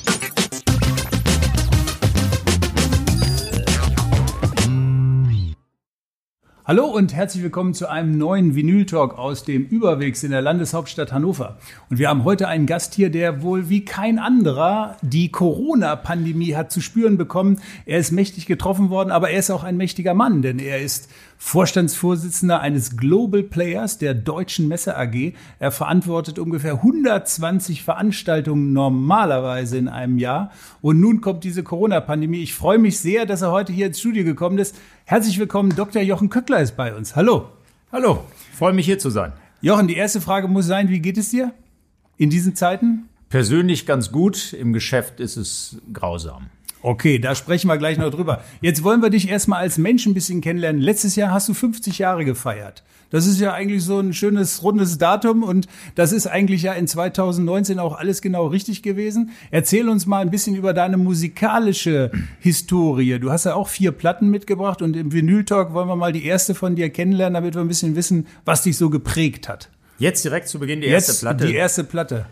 [0.00, 0.33] Thank you.
[6.66, 11.58] Hallo und herzlich willkommen zu einem neuen Vinyl-Talk aus dem Überwegs in der Landeshauptstadt Hannover.
[11.90, 16.72] Und wir haben heute einen Gast hier, der wohl wie kein anderer die Corona-Pandemie hat
[16.72, 17.60] zu spüren bekommen.
[17.84, 21.10] Er ist mächtig getroffen worden, aber er ist auch ein mächtiger Mann, denn er ist
[21.36, 25.34] Vorstandsvorsitzender eines Global Players der Deutschen Messe AG.
[25.58, 30.50] Er verantwortet ungefähr 120 Veranstaltungen normalerweise in einem Jahr.
[30.80, 32.42] Und nun kommt diese Corona-Pandemie.
[32.42, 34.76] Ich freue mich sehr, dass er heute hier ins Studio gekommen ist.
[35.06, 36.00] Herzlich willkommen, Dr.
[36.00, 37.14] Jochen Köckler ist bei uns.
[37.14, 37.50] Hallo.
[37.92, 39.34] Hallo, freue mich hier zu sein.
[39.60, 41.52] Jochen, die erste Frage muss sein, wie geht es dir
[42.16, 43.10] in diesen Zeiten?
[43.28, 46.46] Persönlich ganz gut, im Geschäft ist es grausam.
[46.84, 48.44] Okay, da sprechen wir gleich noch drüber.
[48.60, 50.82] Jetzt wollen wir dich erstmal als Mensch ein bisschen kennenlernen.
[50.82, 52.82] Letztes Jahr hast du 50 Jahre gefeiert.
[53.08, 56.86] Das ist ja eigentlich so ein schönes, rundes Datum und das ist eigentlich ja in
[56.86, 59.30] 2019 auch alles genau richtig gewesen.
[59.50, 63.18] Erzähl uns mal ein bisschen über deine musikalische Historie.
[63.18, 66.26] Du hast ja auch vier Platten mitgebracht und im Vinyl Talk wollen wir mal die
[66.26, 69.70] erste von dir kennenlernen, damit wir ein bisschen wissen, was dich so geprägt hat.
[69.98, 71.46] Jetzt direkt zu Beginn die erste Jetzt Platte.
[71.46, 72.26] Die erste Platte.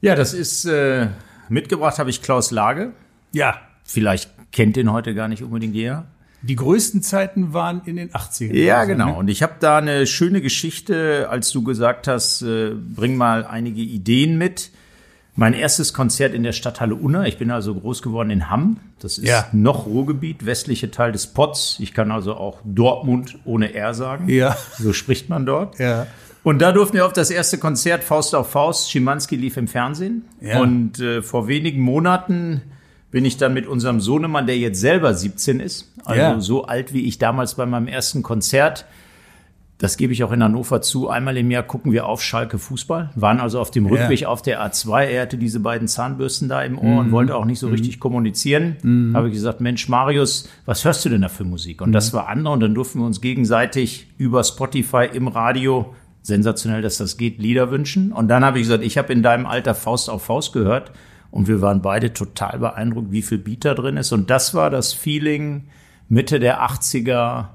[0.00, 1.08] Ja, das ist äh,
[1.50, 2.94] mitgebracht habe ich Klaus Lage.
[3.32, 3.56] Ja.
[3.84, 6.06] Vielleicht kennt den heute gar nicht unbedingt jeder.
[6.42, 8.54] Die größten Zeiten waren in den 80ern.
[8.54, 9.06] Ja, also, genau.
[9.06, 9.14] ne?
[9.16, 13.80] Und ich habe da eine schöne Geschichte, als du gesagt hast, äh, bring mal einige
[13.80, 14.70] Ideen mit.
[15.34, 17.26] Mein erstes Konzert in der Stadthalle Unna.
[17.26, 18.78] Ich bin also groß geworden in Hamm.
[19.00, 19.46] Das ist Ja.
[19.52, 21.76] noch Ruhrgebiet, westliche Teil des Pots.
[21.80, 24.28] Ich kann also auch Dortmund ohne R sagen.
[24.28, 24.56] Ja.
[24.78, 25.78] So spricht man dort.
[25.78, 26.06] Ja.
[26.42, 28.90] Und da durften wir auf das erste Konzert Faust auf Faust.
[28.90, 30.24] Schimanski lief im Fernsehen.
[30.40, 30.60] Ja.
[30.60, 32.62] Und äh, vor wenigen Monaten
[33.10, 36.40] bin ich dann mit unserem Sohnemann, der jetzt selber 17 ist, also Ja.
[36.40, 38.84] so alt wie ich damals bei meinem ersten Konzert,
[39.78, 43.10] das gebe ich auch in Hannover zu, einmal im Jahr gucken wir auf Schalke Fußball,
[43.14, 43.92] waren also auf dem Ja.
[43.92, 45.04] Rückweg auf der A2.
[45.04, 49.12] Er hatte diese beiden Zahnbürsten da im Ohr und wollte auch nicht so richtig kommunizieren.
[49.14, 51.80] Habe ich gesagt, Mensch, Marius, was hörst du denn da für Musik?
[51.80, 56.82] Und das war andere und dann durften wir uns gegenseitig über Spotify im Radio sensationell,
[56.82, 58.10] dass das geht, Lieder wünschen.
[58.12, 60.90] Und dann habe ich gesagt, ich habe in deinem Alter Faust auf Faust gehört
[61.30, 64.12] und wir waren beide total beeindruckt, wie viel Beat da drin ist.
[64.12, 65.64] Und das war das Feeling
[66.08, 67.48] Mitte der 80er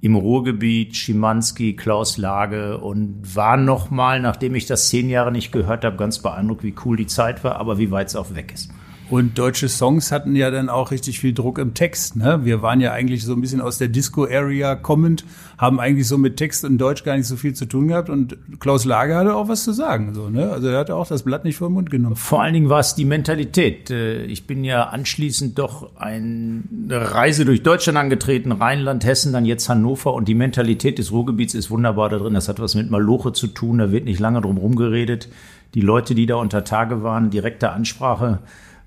[0.00, 5.50] im Ruhrgebiet, Schimanski, Klaus Lage und war noch mal, nachdem ich das zehn Jahre nicht
[5.50, 8.52] gehört habe, ganz beeindruckt, wie cool die Zeit war, aber wie weit es auch weg
[8.54, 8.70] ist.
[9.08, 12.16] Und deutsche Songs hatten ja dann auch richtig viel Druck im Text.
[12.16, 12.40] Ne?
[12.42, 15.24] Wir waren ja eigentlich so ein bisschen aus der Disco-Area kommend,
[15.58, 18.10] haben eigentlich so mit Text und Deutsch gar nicht so viel zu tun gehabt.
[18.10, 20.12] Und Klaus Lager hatte auch was zu sagen.
[20.12, 20.50] So, ne?
[20.50, 22.16] Also er hatte auch das Blatt nicht vor den Mund genommen.
[22.16, 23.90] Vor allen Dingen war es die Mentalität.
[23.90, 29.68] Äh, Ich bin ja anschließend doch eine Reise durch Deutschland angetreten, Rheinland, Hessen, dann jetzt
[29.68, 32.34] Hannover und die Mentalität des Ruhrgebiets ist wunderbar da drin.
[32.34, 35.28] Das hat was mit Maloche zu tun, da wird nicht lange drum rumgeredet.
[35.74, 38.40] Die Leute, die da unter Tage waren, direkte Ansprache.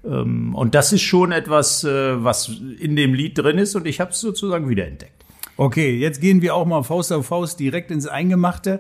[0.06, 2.50] Ähm, Und das ist schon etwas, äh, was
[2.80, 5.26] in dem Lied drin ist und ich habe es sozusagen wiederentdeckt.
[5.58, 8.80] Okay, jetzt gehen wir auch mal Faust auf Faust direkt ins Eingemachte.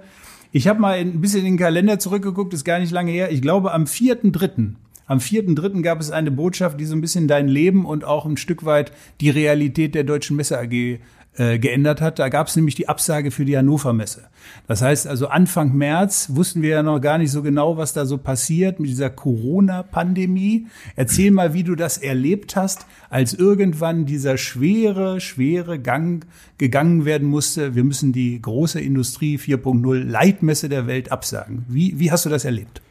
[0.52, 3.32] Ich habe mal ein bisschen in den Kalender zurückgeguckt, ist gar nicht lange her.
[3.32, 4.76] Ich glaube, am 4.3.
[5.06, 5.82] Am 4.3.
[5.82, 8.92] gab es eine Botschaft, die so ein bisschen dein Leben und auch ein Stück weit
[9.22, 11.00] die Realität der Deutschen Messe AG
[11.36, 12.20] äh, geändert hat.
[12.20, 14.24] Da gab es nämlich die Absage für die Hannover Messe.
[14.68, 18.06] Das heißt also Anfang März wussten wir ja noch gar nicht so genau, was da
[18.06, 20.68] so passiert mit dieser Corona-Pandemie.
[20.96, 26.26] Erzähl mal, wie du das erlebt hast, als irgendwann dieser schwere, schwere Gang
[26.58, 27.74] gegangen werden musste.
[27.74, 31.66] Wir müssen die große Industrie 4.0 Leitmesse der Welt absagen.
[31.68, 32.82] Wie, wie hast du das erlebt?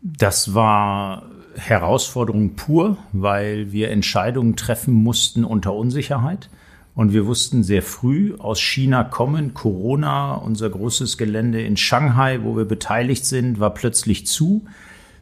[0.00, 1.22] Das war
[1.54, 6.50] Herausforderung pur, weil wir Entscheidungen treffen mussten unter Unsicherheit.
[6.94, 12.56] Und wir wussten sehr früh, aus China kommen, Corona, unser großes Gelände in Shanghai, wo
[12.56, 14.66] wir beteiligt sind, war plötzlich zu.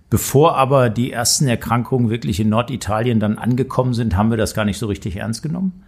[0.08, 4.64] Bevor aber die ersten Erkrankungen wirklich in Norditalien dann angekommen sind, haben wir das gar
[4.64, 5.84] nicht so richtig ernst genommen.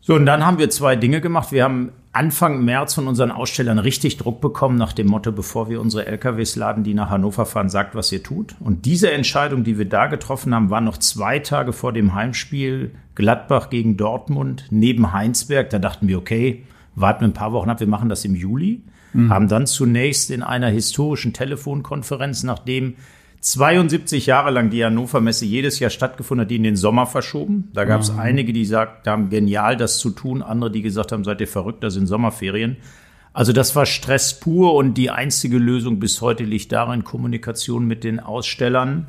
[0.00, 1.52] So, und dann haben wir zwei Dinge gemacht.
[1.52, 5.80] Wir haben Anfang März von unseren Ausstellern richtig Druck bekommen nach dem Motto, bevor wir
[5.80, 8.56] unsere LKWs laden, die nach Hannover fahren, sagt, was ihr tut.
[8.58, 12.90] Und diese Entscheidung, die wir da getroffen haben, war noch zwei Tage vor dem Heimspiel
[13.14, 15.70] Gladbach gegen Dortmund neben Heinsberg.
[15.70, 16.64] Da dachten wir, okay,
[16.94, 18.82] warten wir ein paar Wochen ab, wir machen das im Juli.
[19.28, 22.94] Haben dann zunächst in einer historischen Telefonkonferenz, nachdem
[23.40, 27.68] 72 Jahre lang die Hannover Messe jedes Jahr stattgefunden hat, die in den Sommer verschoben.
[27.74, 30.42] Da gab es einige, die gesagt haben, genial, das zu tun.
[30.42, 32.76] Andere, die gesagt haben, seid ihr verrückt, das sind Sommerferien.
[33.32, 38.04] Also das war Stress pur und die einzige Lösung bis heute liegt darin, Kommunikation mit
[38.04, 39.08] den Ausstellern,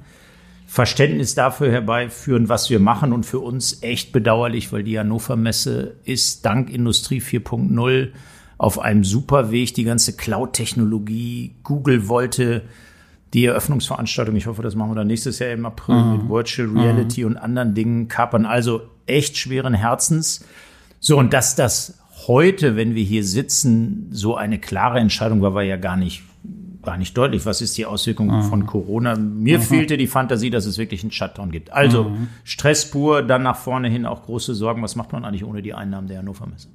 [0.73, 5.97] Verständnis dafür herbeiführen, was wir machen und für uns echt bedauerlich, weil die Hannover Messe
[6.03, 8.09] ist dank Industrie 4.0
[8.57, 9.75] auf einem super Weg.
[9.75, 12.63] Die ganze Cloud-Technologie, Google wollte
[13.35, 16.11] die Eröffnungsveranstaltung, ich hoffe, das machen wir dann nächstes Jahr im April mhm.
[16.13, 17.27] mit Virtual Reality mhm.
[17.27, 18.47] und anderen Dingen kapern.
[18.47, 20.43] Also echt schweren Herzens.
[20.99, 25.61] So, und dass das heute, wenn wir hier sitzen, so eine klare Entscheidung war, war
[25.61, 26.23] ja gar nicht,
[26.83, 27.45] gar nicht deutlich.
[27.45, 28.43] Was ist die Auswirkung mhm.
[28.43, 29.15] von Corona?
[29.15, 29.63] Mir mhm.
[29.63, 31.71] fehlte die Fantasie, dass es wirklich einen Shutdown gibt.
[31.71, 32.27] Also mhm.
[32.43, 34.81] Stress pur, dann nach vorne hin auch große Sorgen.
[34.83, 36.67] Was macht man eigentlich ohne die Einnahmen der Hannover Messe?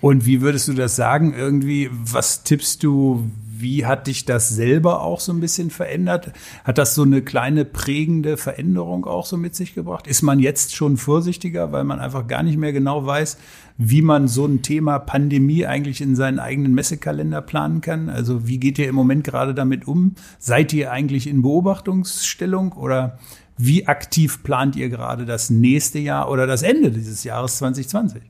[0.00, 1.34] Und wie würdest du das sagen?
[1.34, 3.30] Irgendwie, was tippst du?
[3.60, 6.32] Wie hat dich das selber auch so ein bisschen verändert?
[6.64, 10.06] Hat das so eine kleine prägende Veränderung auch so mit sich gebracht?
[10.06, 13.38] Ist man jetzt schon vorsichtiger, weil man einfach gar nicht mehr genau weiß,
[13.78, 18.08] wie man so ein Thema Pandemie eigentlich in seinen eigenen Messekalender planen kann?
[18.08, 20.14] Also wie geht ihr im Moment gerade damit um?
[20.38, 23.18] Seid ihr eigentlich in Beobachtungsstellung oder
[23.56, 28.22] wie aktiv plant ihr gerade das nächste Jahr oder das Ende dieses Jahres 2020?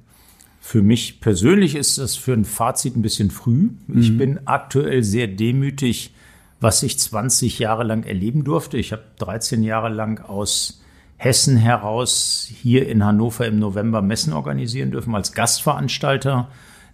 [0.63, 3.71] Für mich persönlich ist das für ein Fazit ein bisschen früh.
[3.87, 4.01] Mhm.
[4.01, 6.15] Ich bin aktuell sehr demütig,
[6.61, 8.77] was ich 20 Jahre lang erleben durfte.
[8.77, 10.83] Ich habe 13 Jahre lang aus
[11.17, 16.49] Hessen heraus hier in Hannover im November Messen organisieren dürfen als Gastveranstalter.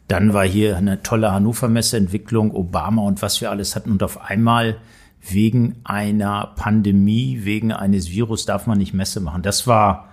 [0.08, 3.90] Dann war hier eine tolle Hannover Messeentwicklung, Obama und was wir alles hatten.
[3.90, 4.78] Und auf einmal
[5.28, 9.42] wegen einer Pandemie, wegen eines Virus darf man nicht Messe machen.
[9.42, 10.08] Das war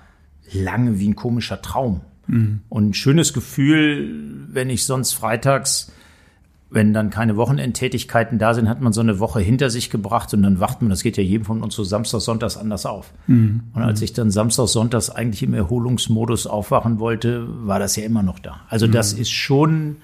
[0.51, 2.01] lange wie ein komischer Traum.
[2.27, 2.61] Mhm.
[2.69, 5.91] Und ein schönes Gefühl, wenn ich sonst freitags,
[6.73, 10.41] wenn dann keine Wochenendtätigkeiten da sind, hat man so eine Woche hinter sich gebracht und
[10.41, 13.13] dann wacht man, das geht ja jedem von uns so Samstag, Sonntags anders auf.
[13.27, 13.61] Mhm.
[13.73, 18.23] Und als ich dann Samstag, Sonntags eigentlich im Erholungsmodus aufwachen wollte, war das ja immer
[18.23, 18.61] noch da.
[18.69, 19.21] Also das mhm.
[19.21, 19.97] ist schon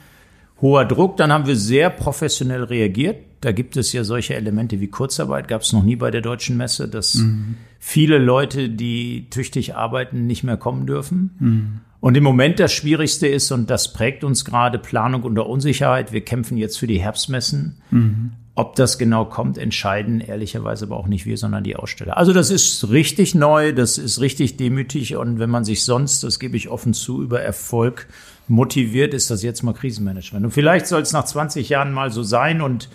[0.61, 1.17] hoher Druck.
[1.17, 3.17] Dann haben wir sehr professionell reagiert.
[3.41, 6.57] Da gibt es ja solche Elemente wie Kurzarbeit, gab es noch nie bei der deutschen
[6.57, 7.55] Messe, dass mhm.
[7.79, 11.35] viele Leute, die tüchtig arbeiten, nicht mehr kommen dürfen.
[11.39, 11.79] Mhm.
[12.01, 16.21] Und im Moment das Schwierigste ist, und das prägt uns gerade Planung unter Unsicherheit, wir
[16.21, 17.81] kämpfen jetzt für die Herbstmessen.
[17.91, 18.31] Mhm.
[18.55, 22.17] Ob das genau kommt, entscheiden ehrlicherweise aber auch nicht wir, sondern die Aussteller.
[22.17, 26.39] Also das ist richtig neu, das ist richtig demütig und wenn man sich sonst, das
[26.39, 28.07] gebe ich offen zu, über Erfolg
[28.49, 30.45] motiviert, ist das jetzt mal Krisenmanagement.
[30.45, 32.89] Und vielleicht soll es nach 20 Jahren mal so sein und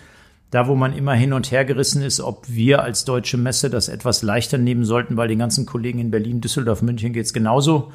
[0.51, 3.89] da, wo man immer hin und her gerissen ist, ob wir als deutsche Messe das
[3.89, 7.91] etwas leichter nehmen sollten, weil den ganzen Kollegen in Berlin, Düsseldorf, München geht es genauso.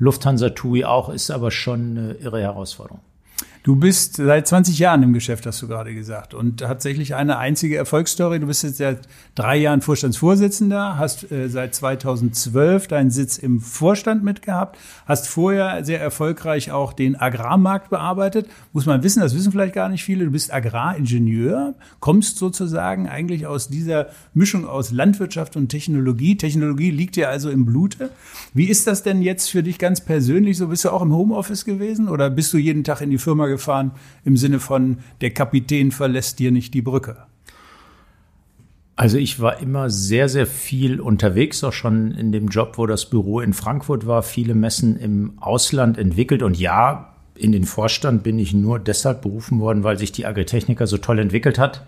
[0.00, 3.02] Lufthansa TUI auch, ist aber schon eine irre Herausforderung.
[3.62, 6.32] Du bist seit 20 Jahren im Geschäft, hast du gerade gesagt.
[6.32, 8.40] Und tatsächlich eine einzige Erfolgsstory.
[8.40, 9.00] Du bist jetzt seit
[9.34, 16.00] drei Jahren Vorstandsvorsitzender, hast äh, seit 2012 deinen Sitz im Vorstand mitgehabt, hast vorher sehr
[16.00, 18.48] erfolgreich auch den Agrarmarkt bearbeitet.
[18.72, 20.24] Muss man wissen, das wissen vielleicht gar nicht viele.
[20.24, 26.38] Du bist Agraringenieur, kommst sozusagen eigentlich aus dieser Mischung aus Landwirtschaft und Technologie.
[26.38, 28.08] Technologie liegt dir also im Blute.
[28.54, 30.56] Wie ist das denn jetzt für dich ganz persönlich?
[30.56, 33.49] So bist du auch im Homeoffice gewesen oder bist du jeden Tag in die Firma
[33.50, 33.92] gefahren
[34.24, 37.16] im Sinne von, der Kapitän verlässt dir nicht die Brücke?
[38.96, 43.08] Also ich war immer sehr, sehr viel unterwegs, auch schon in dem Job, wo das
[43.08, 46.42] Büro in Frankfurt war, viele Messen im Ausland entwickelt.
[46.42, 50.86] Und ja, in den Vorstand bin ich nur deshalb berufen worden, weil sich die Agritechniker
[50.86, 51.86] so toll entwickelt hat.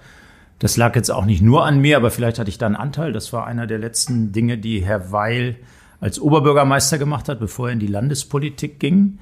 [0.58, 3.12] Das lag jetzt auch nicht nur an mir, aber vielleicht hatte ich da einen Anteil.
[3.12, 5.56] Das war einer der letzten Dinge, die Herr Weil
[6.00, 9.18] als Oberbürgermeister gemacht hat, bevor er in die Landespolitik ging.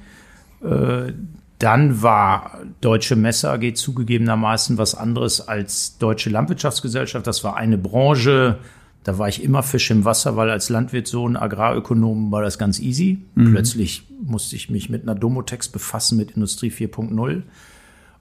[1.60, 7.26] Dann war Deutsche Messe AG zugegebenermaßen was anderes als Deutsche Landwirtschaftsgesellschaft.
[7.26, 8.58] Das war eine Branche,
[9.04, 13.18] da war ich immer Fisch im Wasser, weil als Landwirtssohn, Agrarökonom war das ganz easy.
[13.34, 13.52] Mhm.
[13.52, 17.42] Plötzlich musste ich mich mit einer Domotex befassen, mit Industrie 4.0.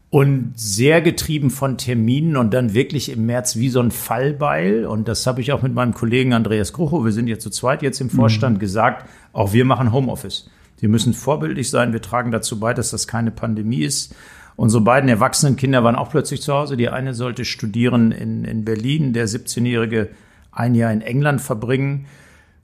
[0.10, 4.86] Und sehr getrieben von Terminen und dann wirklich im März wie so ein Fallbeil.
[4.86, 7.84] Und das habe ich auch mit meinem Kollegen Andreas Grucho, wir sind jetzt zu zweit
[7.84, 8.60] jetzt im Vorstand, mhm.
[8.60, 10.50] gesagt, auch wir machen Homeoffice.
[10.80, 11.94] Wir müssen vorbildlich sein.
[11.94, 14.16] Wir tragen dazu bei, dass das keine Pandemie ist.
[14.56, 16.76] Unsere beiden erwachsenen Kinder waren auch plötzlich zu Hause.
[16.76, 20.10] Die eine sollte studieren in, in Berlin, der 17-Jährige
[20.52, 22.08] ein Jahr in England verbringen.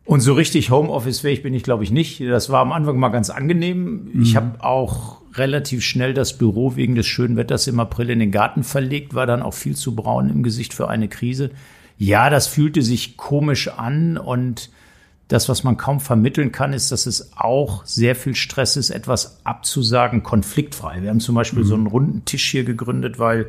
[0.03, 2.21] Und so richtig Homeoffice-fähig bin ich, glaube ich, nicht.
[2.21, 4.11] Das war am Anfang mal ganz angenehm.
[4.13, 4.21] Mhm.
[4.21, 8.31] Ich habe auch relativ schnell das Büro wegen des schönen Wetters im April in den
[8.31, 11.51] Garten verlegt, war dann auch viel zu braun im Gesicht für eine Krise.
[11.97, 14.69] Ja, das fühlte sich komisch an und
[15.27, 19.39] das, was man kaum vermitteln kann, ist, dass es auch sehr viel Stress ist, etwas
[19.43, 21.01] abzusagen, konfliktfrei.
[21.01, 21.67] Wir haben zum Beispiel mhm.
[21.67, 23.47] so einen runden Tisch hier gegründet, weil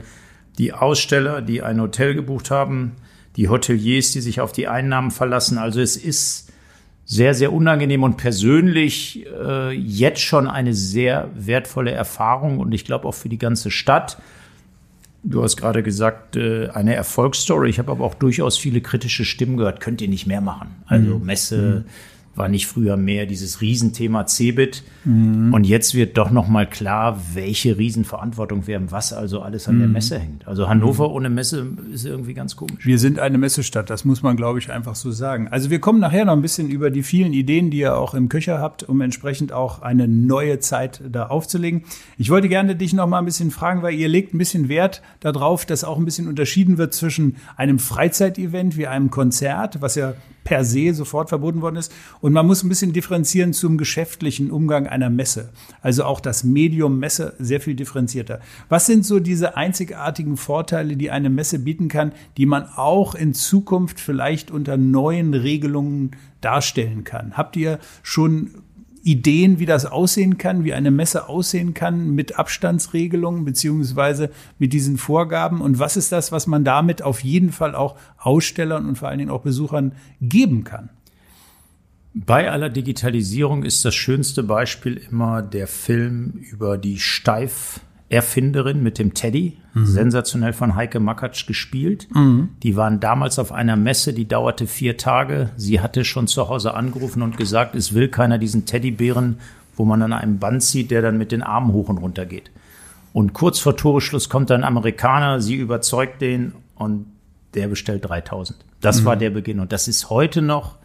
[0.58, 2.92] die Aussteller, die ein Hotel gebucht haben,
[3.36, 5.58] die Hoteliers, die sich auf die Einnahmen verlassen.
[5.58, 6.50] Also es ist
[7.04, 13.06] sehr, sehr unangenehm und persönlich äh, jetzt schon eine sehr wertvolle Erfahrung und ich glaube
[13.06, 14.18] auch für die ganze Stadt.
[15.28, 17.68] Du hast gerade gesagt, äh, eine Erfolgsstory.
[17.68, 19.80] Ich habe aber auch durchaus viele kritische Stimmen gehört.
[19.80, 20.68] Könnt ihr nicht mehr machen?
[20.86, 21.26] Also mhm.
[22.36, 24.84] War nicht früher mehr dieses Riesenthema Cebit.
[25.04, 25.52] Mhm.
[25.52, 29.76] Und jetzt wird doch noch mal klar, welche Riesenverantwortung wir haben, was also alles an
[29.76, 29.80] mhm.
[29.80, 30.46] der Messe hängt.
[30.46, 32.84] Also Hannover ohne Messe ist irgendwie ganz komisch.
[32.84, 35.48] Wir sind eine Messestadt, das muss man, glaube ich, einfach so sagen.
[35.48, 38.28] Also wir kommen nachher noch ein bisschen über die vielen Ideen, die ihr auch im
[38.28, 41.84] Köcher habt, um entsprechend auch eine neue Zeit da aufzulegen.
[42.18, 45.02] Ich wollte gerne dich noch mal ein bisschen fragen, weil ihr legt ein bisschen Wert
[45.20, 50.14] darauf, dass auch ein bisschen unterschieden wird zwischen einem Freizeitevent wie einem Konzert, was ja
[50.46, 51.92] per se sofort verboten worden ist.
[52.20, 55.50] Und man muss ein bisschen differenzieren zum geschäftlichen Umgang einer Messe.
[55.82, 58.40] Also auch das Medium Messe sehr viel differenzierter.
[58.68, 63.34] Was sind so diese einzigartigen Vorteile, die eine Messe bieten kann, die man auch in
[63.34, 67.36] Zukunft vielleicht unter neuen Regelungen darstellen kann?
[67.36, 68.50] Habt ihr schon
[69.06, 74.98] Ideen, wie das aussehen kann, wie eine Messe aussehen kann mit Abstandsregelungen beziehungsweise mit diesen
[74.98, 75.60] Vorgaben?
[75.60, 79.18] Und was ist das, was man damit auf jeden Fall auch Ausstellern und vor allen
[79.18, 80.90] Dingen auch Besuchern geben kann?
[82.14, 88.98] Bei aller Digitalisierung ist das schönste Beispiel immer der Film über die Steif Erfinderin mit
[88.98, 89.86] dem Teddy, mhm.
[89.86, 92.06] sensationell von Heike Makatsch gespielt.
[92.14, 92.50] Mhm.
[92.62, 95.50] Die waren damals auf einer Messe, die dauerte vier Tage.
[95.56, 99.40] Sie hatte schon zu Hause angerufen und gesagt, es will keiner diesen Teddybären,
[99.76, 102.50] wo man an einem Band zieht, der dann mit den Armen hoch und runter geht.
[103.12, 107.06] Und kurz vor Toreschluss kommt ein Amerikaner, sie überzeugt den und
[107.54, 108.58] der bestellt 3000.
[108.80, 109.04] Das mhm.
[109.06, 109.58] war der Beginn.
[109.58, 110.76] Und das ist heute noch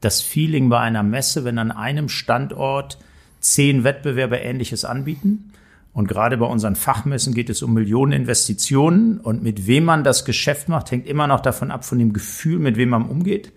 [0.00, 2.98] das Feeling bei einer Messe, wenn an einem Standort
[3.40, 5.51] zehn Wettbewerber Ähnliches anbieten
[5.94, 9.18] und gerade bei unseren Fachmessen geht es um Millionen Investitionen.
[9.18, 12.58] Und mit wem man das Geschäft macht, hängt immer noch davon ab, von dem Gefühl,
[12.58, 13.52] mit wem man umgeht.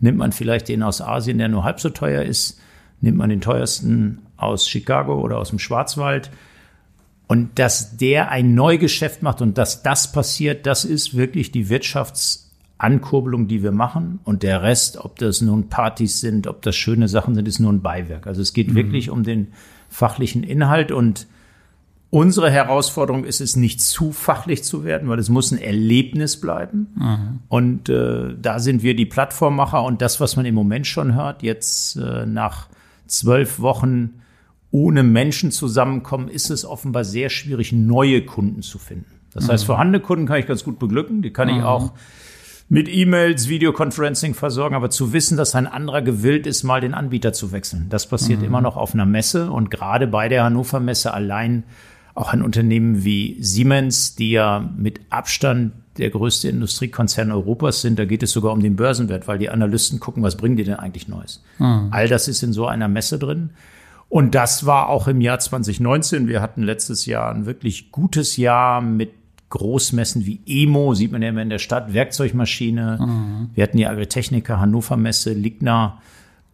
[0.00, 2.60] Nimmt man vielleicht den aus Asien, der nur halb so teuer ist?
[3.00, 6.30] Nimmt man den teuersten aus Chicago oder aus dem Schwarzwald?
[7.26, 13.48] Und dass der ein Neugeschäft macht und dass das passiert, das ist wirklich die Wirtschaftsankurbelung,
[13.48, 14.20] die wir machen.
[14.24, 17.72] Und der Rest, ob das nun Partys sind, ob das schöne Sachen sind, ist nur
[17.72, 18.26] ein Beiwerk.
[18.26, 18.74] Also es geht mhm.
[18.74, 19.48] wirklich um den
[19.88, 21.26] fachlichen Inhalt und
[22.10, 26.88] Unsere Herausforderung ist es, nicht zu fachlich zu werden, weil es muss ein Erlebnis bleiben.
[26.94, 27.38] Mhm.
[27.48, 31.42] Und äh, da sind wir die Plattformmacher und das, was man im Moment schon hört,
[31.42, 32.68] jetzt äh, nach
[33.06, 34.22] zwölf Wochen
[34.70, 39.18] ohne Menschen zusammenkommen, ist es offenbar sehr schwierig, neue Kunden zu finden.
[39.32, 39.52] Das mhm.
[39.52, 41.58] heißt, vorhandene Kunden kann ich ganz gut beglücken, die kann mhm.
[41.58, 41.92] ich auch
[42.70, 47.32] mit E-Mails, Videoconferencing versorgen, aber zu wissen, dass ein anderer gewillt ist, mal den Anbieter
[47.32, 48.46] zu wechseln, das passiert mhm.
[48.46, 51.64] immer noch auf einer Messe und gerade bei der Hannover Messe allein
[52.18, 57.98] auch ein Unternehmen wie Siemens, die ja mit Abstand der größte Industriekonzern Europas sind.
[57.98, 60.74] Da geht es sogar um den Börsenwert, weil die Analysten gucken, was bringen die denn
[60.74, 61.44] eigentlich Neues.
[61.58, 61.88] Mhm.
[61.92, 63.50] All das ist in so einer Messe drin.
[64.08, 66.26] Und das war auch im Jahr 2019.
[66.26, 69.12] Wir hatten letztes Jahr ein wirklich gutes Jahr mit
[69.50, 72.98] Großmessen wie EMO, sieht man ja immer in der Stadt, Werkzeugmaschine.
[73.00, 73.50] Mhm.
[73.54, 76.02] Wir hatten die Agritechnica, Hannover Messe, Ligna.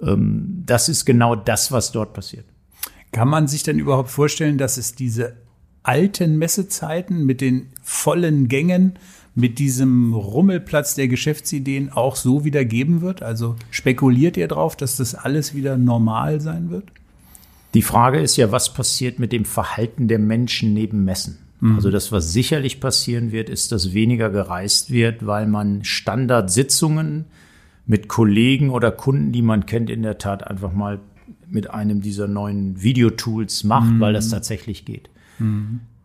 [0.03, 2.45] Ähm, das ist genau das, was dort passiert.
[3.13, 5.44] Kann man sich denn überhaupt vorstellen, dass es diese
[5.85, 8.95] alten Messezeiten mit den vollen Gängen,
[9.37, 13.23] mit diesem Rummelplatz der Geschäftsideen auch so wieder geben wird?
[13.23, 16.85] Also spekuliert ihr drauf, dass das alles wieder normal sein wird?
[17.75, 21.39] Die Frage ist ja, was passiert mit dem Verhalten der Menschen neben Messen?
[21.61, 21.77] Mhm.
[21.77, 27.25] Also das, was sicherlich passieren wird, ist, dass weniger gereist wird, weil man Standardsitzungen
[27.87, 31.01] mit Kollegen oder Kunden, die man kennt, in der Tat einfach mal
[31.49, 34.01] mit einem dieser neuen Videotools macht, mhm.
[34.01, 35.11] weil das tatsächlich geht.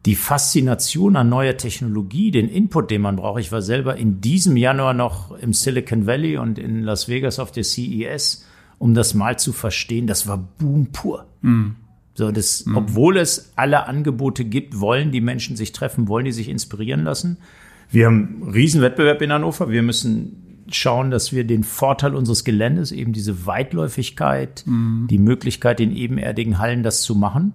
[0.06, 3.42] Die Faszination an neuer Technologie, den Input, den man braucht.
[3.42, 7.52] Ich war selber in diesem Januar noch im Silicon Valley und in Las Vegas auf
[7.52, 8.46] der CES,
[8.78, 10.08] um das mal zu verstehen.
[10.08, 11.26] Das war Boom pur.
[11.42, 11.76] Mhm.
[12.14, 12.78] So, das, mhm.
[12.78, 17.38] obwohl es alle Angebote gibt, wollen die Menschen sich treffen, wollen die sich inspirieren lassen.
[17.92, 19.70] Wir haben einen Riesenwettbewerb in Hannover.
[19.70, 25.08] Wir müssen schauen, dass wir den Vorteil unseres Geländes, eben diese Weitläufigkeit, mhm.
[25.10, 27.54] die Möglichkeit, in ebenerdigen Hallen das zu machen.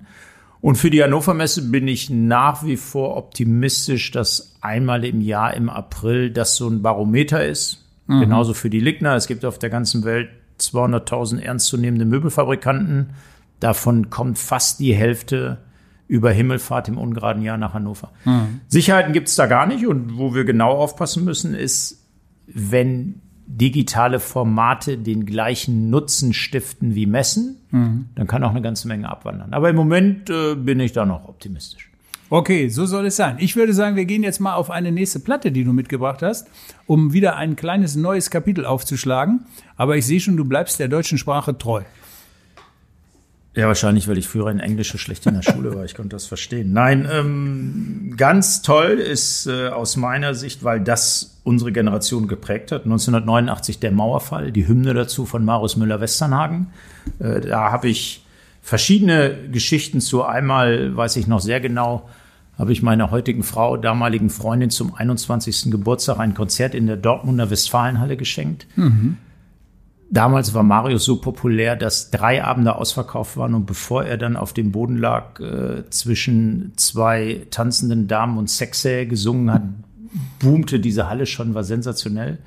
[0.65, 5.53] Und für die Hannover Messe bin ich nach wie vor optimistisch, dass einmal im Jahr
[5.53, 7.85] im April das so ein Barometer ist.
[8.07, 8.21] Mhm.
[8.21, 9.15] Genauso für die Ligner.
[9.15, 13.11] Es gibt auf der ganzen Welt 200.000 ernstzunehmende Möbelfabrikanten.
[13.61, 15.59] Davon kommt fast die Hälfte
[16.09, 18.13] über Himmelfahrt im ungeraden Jahr nach Hannover.
[18.25, 18.63] Mhm.
[18.67, 19.87] Sicherheiten gibt es da gar nicht.
[19.87, 22.09] Und wo wir genau aufpassen müssen, ist,
[22.47, 28.07] wenn digitale Formate den gleichen Nutzen stiften wie Messen, mhm.
[28.15, 29.53] dann kann auch eine ganze Menge abwandern.
[29.53, 31.91] Aber im Moment äh, bin ich da noch optimistisch.
[32.31, 33.37] Okay, so soll es sein.
[33.39, 36.49] Ich würde sagen, wir gehen jetzt mal auf eine nächste Platte, die du mitgebracht hast,
[36.87, 39.45] um wieder ein kleines neues Kapitel aufzuschlagen.
[39.77, 41.83] Aber ich sehe schon, du bleibst der deutschen Sprache treu.
[43.57, 45.85] Ja, wahrscheinlich, weil ich früher in Englische schlecht in der Schule war.
[45.85, 46.73] Ich konnte das verstehen.
[46.73, 52.85] Nein, ähm, ganz toll ist äh, aus meiner Sicht, weil das unsere Generation geprägt hat.
[52.85, 56.69] 1989 der Mauerfall, die Hymne dazu von Marius Müller-Westernhagen.
[57.21, 58.25] Äh, da habe ich
[58.61, 60.25] verschiedene Geschichten zu.
[60.25, 62.09] Einmal weiß ich noch sehr genau,
[62.59, 65.71] habe ich meiner heutigen Frau, damaligen Freundin zum 21.
[65.71, 68.67] Geburtstag ein Konzert in der Dortmunder Westfalenhalle geschenkt.
[68.75, 69.19] Mhm.
[70.15, 74.53] Damals war Marius so populär, dass drei Abende ausverkauft waren und bevor er dann auf
[74.53, 79.65] dem Boden lag, äh, zwischen zwei tanzenden Damen und Sexe gesungen hat,
[80.39, 82.39] boomte diese Halle schon, war sensationell.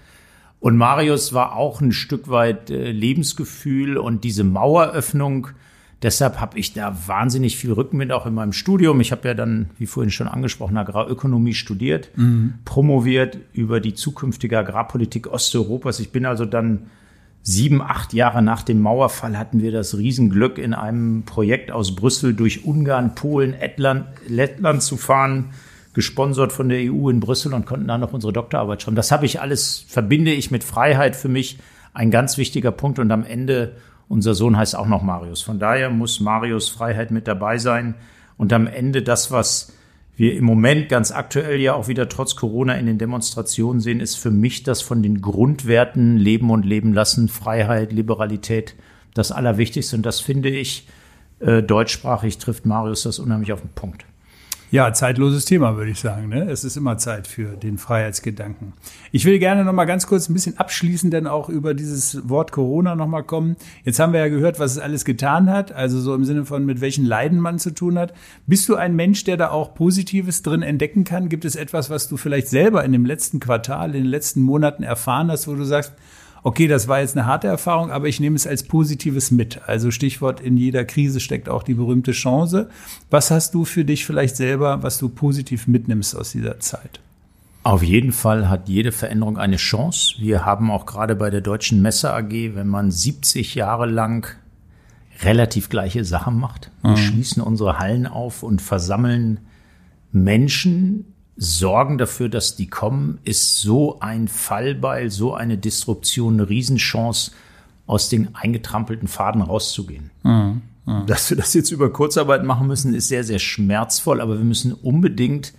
[0.61, 5.49] Und Marius war auch ein Stück weit äh, Lebensgefühl und diese Maueröffnung.
[6.01, 9.01] Deshalb habe ich da wahnsinnig viel Rückenwind auch in meinem Studium.
[9.01, 12.53] Ich habe ja dann, wie vorhin schon angesprochen, Agrarökonomie studiert, mhm.
[12.63, 15.99] promoviert über die zukünftige Agrarpolitik Osteuropas.
[15.99, 16.83] Ich bin also dann
[17.47, 22.33] sieben, acht Jahre nach dem Mauerfall hatten wir das Riesenglück, in einem Projekt aus Brüssel
[22.33, 25.51] durch Ungarn, Polen, Lettland, Lettland zu fahren,
[25.93, 28.97] gesponsert von der EU in Brüssel und konnten da noch unsere Doktorarbeit schreiben.
[28.97, 31.57] Das habe ich alles, verbinde ich mit Freiheit für mich
[31.93, 33.77] ein ganz wichtiger Punkt und am Ende,
[34.09, 35.41] unser Sohn heißt auch noch Marius.
[35.41, 37.95] Von daher muss Marius Freiheit mit dabei sein
[38.35, 39.71] und am Ende das, was
[40.17, 44.15] wir im Moment ganz aktuell ja auch wieder trotz Corona in den Demonstrationen sehen, ist
[44.15, 48.73] für mich das von den Grundwerten Leben und Leben lassen, Freiheit, Liberalität
[49.13, 49.95] das Allerwichtigste.
[49.95, 50.87] Und das finde ich,
[51.39, 54.06] äh, deutschsprachig trifft Marius das unheimlich auf den Punkt.
[54.69, 56.27] Ja, zeitloses Thema, würde ich sagen.
[56.27, 56.49] Ne?
[56.49, 58.73] Es ist immer Zeit für den Freiheitsgedanken.
[59.13, 62.51] Ich will gerne noch mal ganz kurz ein bisschen abschließend dann auch über dieses Wort
[62.51, 63.55] Corona noch mal kommen.
[63.85, 66.65] Jetzt haben wir ja gehört, was es alles getan hat, also so im Sinne von
[66.65, 68.13] mit welchen Leiden man zu tun hat.
[68.45, 71.29] Bist du ein Mensch, der da auch Positives drin entdecken kann?
[71.29, 74.83] Gibt es etwas, was du vielleicht selber in dem letzten Quartal, in den letzten Monaten
[74.83, 75.93] erfahren hast, wo du sagst,
[76.47, 79.67] okay, das war jetzt eine harte Erfahrung, aber ich nehme es als Positives mit.
[79.67, 82.69] Also Stichwort, in jeder Krise steckt auch die berühmte Chance.
[83.09, 87.01] Was hast du für dich vielleicht selber, was du positiv mitnimmst aus dieser Zeit?
[87.63, 90.15] Auf jeden Fall hat jede Veränderung eine Chance.
[90.19, 94.33] Wir haben auch gerade bei der Deutschen Messe AG, wenn man 70 Jahre lang
[95.23, 96.71] relativ gleiche Sachen macht.
[96.81, 96.97] Wir mhm.
[96.97, 99.41] schließen unsere Hallen auf und versammeln
[100.13, 107.31] Menschen, sorgen dafür, dass die kommen, ist so ein Fallbeil, so eine Disruption, eine Riesenchance,
[107.85, 110.11] aus den eingetrampelten Faden rauszugehen.
[110.23, 110.61] Mhm.
[110.85, 111.05] Mhm.
[111.05, 114.73] Dass wir das jetzt über Kurzarbeit machen müssen, ist sehr, sehr schmerzvoll, aber wir müssen
[114.73, 115.53] unbedingt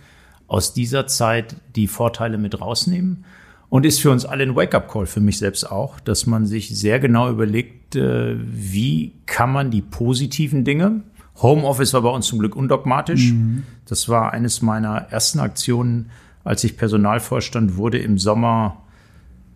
[0.47, 3.25] aus dieser Zeit die Vorteile mit rausnehmen.
[3.69, 6.99] Und ist für uns alle ein Wake-up-Call, für mich selbst auch, dass man sich sehr
[6.99, 11.03] genau überlegt, äh, wie kann man die positiven Dinge,
[11.41, 13.31] Homeoffice war bei uns zum Glück undogmatisch.
[13.31, 13.63] Mhm.
[13.85, 16.11] Das war eines meiner ersten Aktionen,
[16.43, 18.77] als ich Personalvorstand wurde im Sommer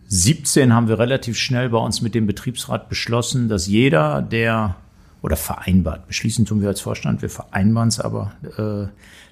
[0.08, 4.76] 17 haben wir relativ schnell bei uns mit dem Betriebsrat beschlossen, dass jeder, der
[5.22, 8.88] oder vereinbart, beschließen tun wir als Vorstand, wir vereinbaren es aber, äh,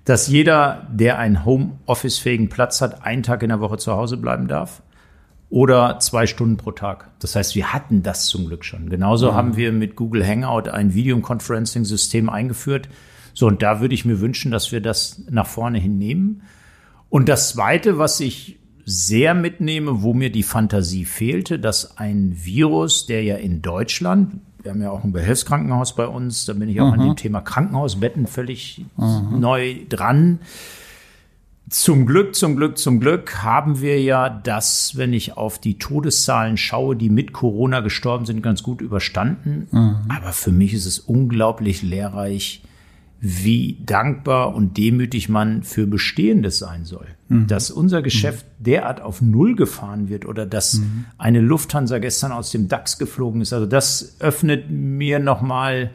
[0.06, 4.48] dass jeder, der einen Homeoffice-fähigen Platz hat, einen Tag in der Woche zu Hause bleiben
[4.48, 4.82] darf
[5.52, 7.10] oder zwei Stunden pro Tag.
[7.18, 8.88] Das heißt, wir hatten das zum Glück schon.
[8.88, 9.34] Genauso mhm.
[9.34, 12.88] haben wir mit Google Hangout ein Videoconferencing-System eingeführt.
[13.34, 16.40] So, und da würde ich mir wünschen, dass wir das nach vorne hinnehmen.
[17.10, 23.04] Und das Zweite, was ich sehr mitnehme, wo mir die Fantasie fehlte, dass ein Virus,
[23.04, 26.80] der ja in Deutschland, wir haben ja auch ein Behelfskrankenhaus bei uns, da bin ich
[26.80, 27.00] auch mhm.
[27.00, 29.38] an dem Thema Krankenhausbetten völlig mhm.
[29.38, 30.38] neu dran,
[31.72, 36.58] zum Glück, zum Glück, zum Glück haben wir ja das, wenn ich auf die Todeszahlen
[36.58, 39.68] schaue, die mit Corona gestorben sind, ganz gut überstanden.
[39.70, 39.96] Mhm.
[40.08, 42.62] Aber für mich ist es unglaublich lehrreich,
[43.20, 47.06] wie dankbar und demütig man für Bestehendes sein soll.
[47.28, 47.46] Mhm.
[47.46, 48.64] Dass unser Geschäft mhm.
[48.64, 51.06] derart auf Null gefahren wird oder dass mhm.
[51.16, 53.52] eine Lufthansa gestern aus dem DAX geflogen ist.
[53.52, 55.90] Also das öffnet mir nochmal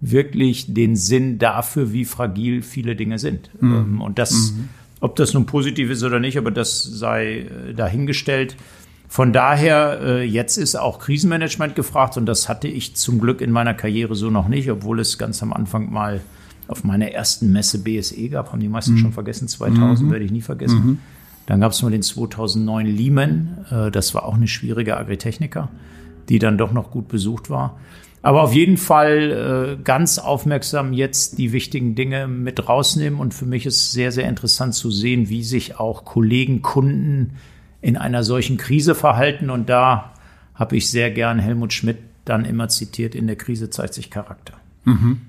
[0.00, 3.50] wirklich den Sinn dafür, wie fragil viele Dinge sind.
[3.60, 3.74] Mhm.
[3.74, 4.68] Ähm, und das mhm.
[5.00, 8.56] Ob das nun positiv ist oder nicht, aber das sei äh, dahingestellt.
[9.08, 13.50] Von daher, äh, jetzt ist auch Krisenmanagement gefragt und das hatte ich zum Glück in
[13.50, 16.20] meiner Karriere so noch nicht, obwohl es ganz am Anfang mal
[16.66, 18.98] auf meiner ersten Messe BSE gab, haben die meisten mhm.
[18.98, 20.12] schon vergessen, 2000 mhm.
[20.12, 20.86] werde ich nie vergessen.
[20.86, 20.98] Mhm.
[21.46, 25.70] Dann gab es mal den 2009 Lehman, äh, das war auch eine schwierige Agritechniker,
[26.28, 27.78] die dann doch noch gut besucht war.
[28.22, 33.20] Aber auf jeden Fall äh, ganz aufmerksam jetzt die wichtigen Dinge mit rausnehmen.
[33.20, 37.34] Und für mich ist sehr, sehr interessant zu sehen, wie sich auch Kollegen, Kunden
[37.80, 39.50] in einer solchen Krise verhalten.
[39.50, 40.14] Und da
[40.54, 44.54] habe ich sehr gern Helmut Schmidt dann immer zitiert, in der Krise zeigt sich Charakter.
[44.84, 45.20] Mhm.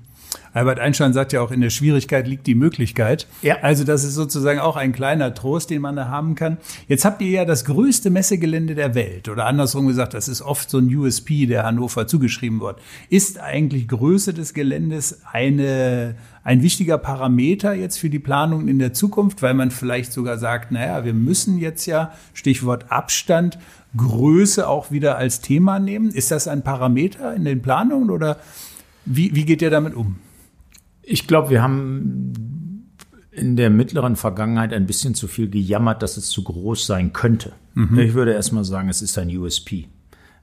[0.52, 3.28] Albert Einstein sagt ja auch, in der Schwierigkeit liegt die Möglichkeit.
[3.42, 3.58] Ja.
[3.62, 6.58] Also das ist sozusagen auch ein kleiner Trost, den man da haben kann.
[6.88, 9.28] Jetzt habt ihr ja das größte Messegelände der Welt.
[9.28, 12.80] Oder andersrum gesagt, das ist oft so ein USP, der Hannover zugeschrieben wird.
[13.08, 18.92] Ist eigentlich Größe des Geländes eine, ein wichtiger Parameter jetzt für die Planung in der
[18.92, 23.58] Zukunft, weil man vielleicht sogar sagt, naja, wir müssen jetzt ja, Stichwort Abstand,
[23.96, 26.10] Größe auch wieder als Thema nehmen.
[26.10, 28.36] Ist das ein Parameter in den Planungen oder
[29.04, 30.16] wie, wie geht ihr damit um?
[31.02, 32.32] Ich glaube, wir haben
[33.30, 37.52] in der mittleren Vergangenheit ein bisschen zu viel gejammert, dass es zu groß sein könnte.
[37.74, 37.98] Mhm.
[37.98, 39.88] Ich würde erstmal sagen, es ist ein USP.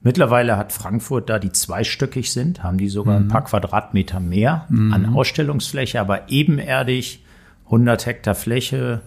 [0.00, 3.26] Mittlerweile hat Frankfurt, da die zweistöckig sind, haben die sogar mhm.
[3.26, 4.92] ein paar Quadratmeter mehr mhm.
[4.92, 7.24] an Ausstellungsfläche, aber ebenerdig,
[7.66, 9.02] 100 Hektar Fläche,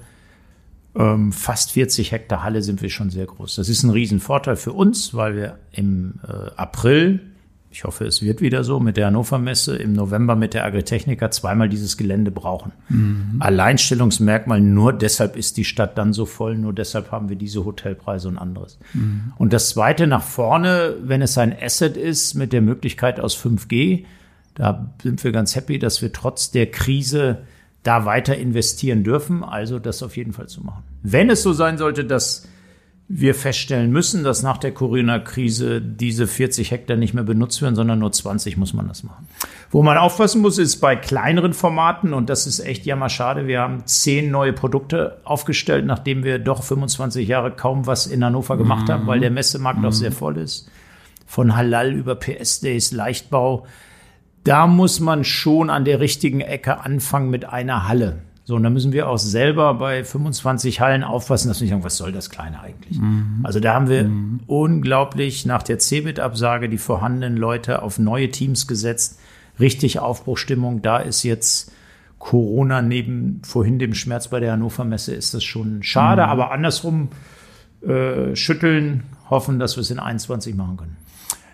[0.96, 3.56] ähm, fast 40 Hektar Halle sind wir schon sehr groß.
[3.56, 7.31] Das ist ein Riesenvorteil für uns, weil wir im äh, April
[7.72, 11.32] ich hoffe, es wird wieder so mit der Hannover Messe im November mit der Agritechnica
[11.32, 12.74] zweimal dieses Gelände brauchen.
[12.90, 13.38] Mhm.
[13.40, 18.28] Alleinstellungsmerkmal, nur deshalb ist die Stadt dann so voll, nur deshalb haben wir diese Hotelpreise
[18.28, 18.78] und anderes.
[18.94, 19.32] Mhm.
[19.38, 24.04] Und das zweite nach vorne, wenn es ein Asset ist mit der Möglichkeit aus 5G,
[24.56, 27.44] da sind wir ganz happy, dass wir trotz der Krise
[27.84, 30.84] da weiter investieren dürfen, also das auf jeden Fall zu machen.
[31.04, 32.48] Wenn es so sein sollte, dass
[33.14, 38.00] wir feststellen müssen, dass nach der Corona-Krise diese 40 Hektar nicht mehr benutzt werden, sondern
[38.00, 39.28] nur 20 muss man das machen.
[39.70, 43.86] Wo man aufpassen muss, ist bei kleineren Formaten, und das ist echt jammerschade, wir haben
[43.86, 48.94] zehn neue Produkte aufgestellt, nachdem wir doch 25 Jahre kaum was in Hannover gemacht mhm.
[48.94, 49.86] haben, weil der Messemarkt mhm.
[49.86, 50.70] auch sehr voll ist.
[51.26, 53.66] Von Halal über PS-Days, Leichtbau.
[54.46, 58.20] Da muss man schon an der richtigen Ecke anfangen mit einer Halle.
[58.44, 61.84] So, und da müssen wir auch selber bei 25 Hallen aufpassen, dass wir nicht sagen,
[61.84, 63.00] was soll das Kleine eigentlich?
[63.00, 63.42] Mhm.
[63.44, 64.40] Also da haben wir mhm.
[64.48, 69.20] unglaublich nach der Cebit-Absage die vorhandenen Leute auf neue Teams gesetzt.
[69.60, 70.82] Richtig Aufbruchstimmung.
[70.82, 71.72] Da ist jetzt
[72.18, 76.30] Corona neben vorhin dem Schmerz bei der Hannover Messe ist das schon schade, mhm.
[76.30, 77.10] aber andersrum
[77.82, 80.98] äh, schütteln, hoffen, dass wir es in 21 machen können.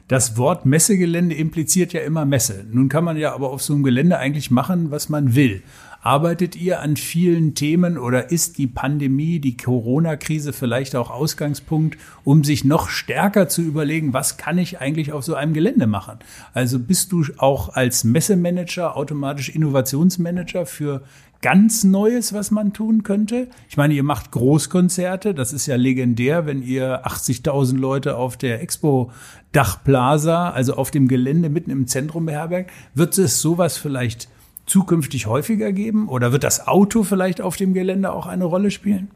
[0.07, 2.65] Das Wort Messegelände impliziert ja immer Messe.
[2.71, 5.63] Nun kann man ja aber auf so einem Gelände eigentlich machen, was man will.
[6.01, 12.43] Arbeitet ihr an vielen Themen oder ist die Pandemie, die Corona-Krise vielleicht auch Ausgangspunkt, um
[12.43, 16.19] sich noch stärker zu überlegen, was kann ich eigentlich auf so einem Gelände machen?
[16.53, 21.03] Also bist du auch als Messemanager automatisch Innovationsmanager für
[21.41, 23.47] ganz Neues, was man tun könnte?
[23.69, 28.61] Ich meine, ihr macht Großkonzerte, das ist ja legendär, wenn ihr 80.000 Leute auf der
[28.61, 29.11] Expo
[29.51, 32.71] Dachplaza, also auf dem Gelände mitten im Zentrum beherbergt.
[32.93, 34.29] Wird es sowas vielleicht
[34.67, 36.07] zukünftig häufiger geben?
[36.07, 39.09] Oder wird das Auto vielleicht auf dem Gelände auch eine Rolle spielen?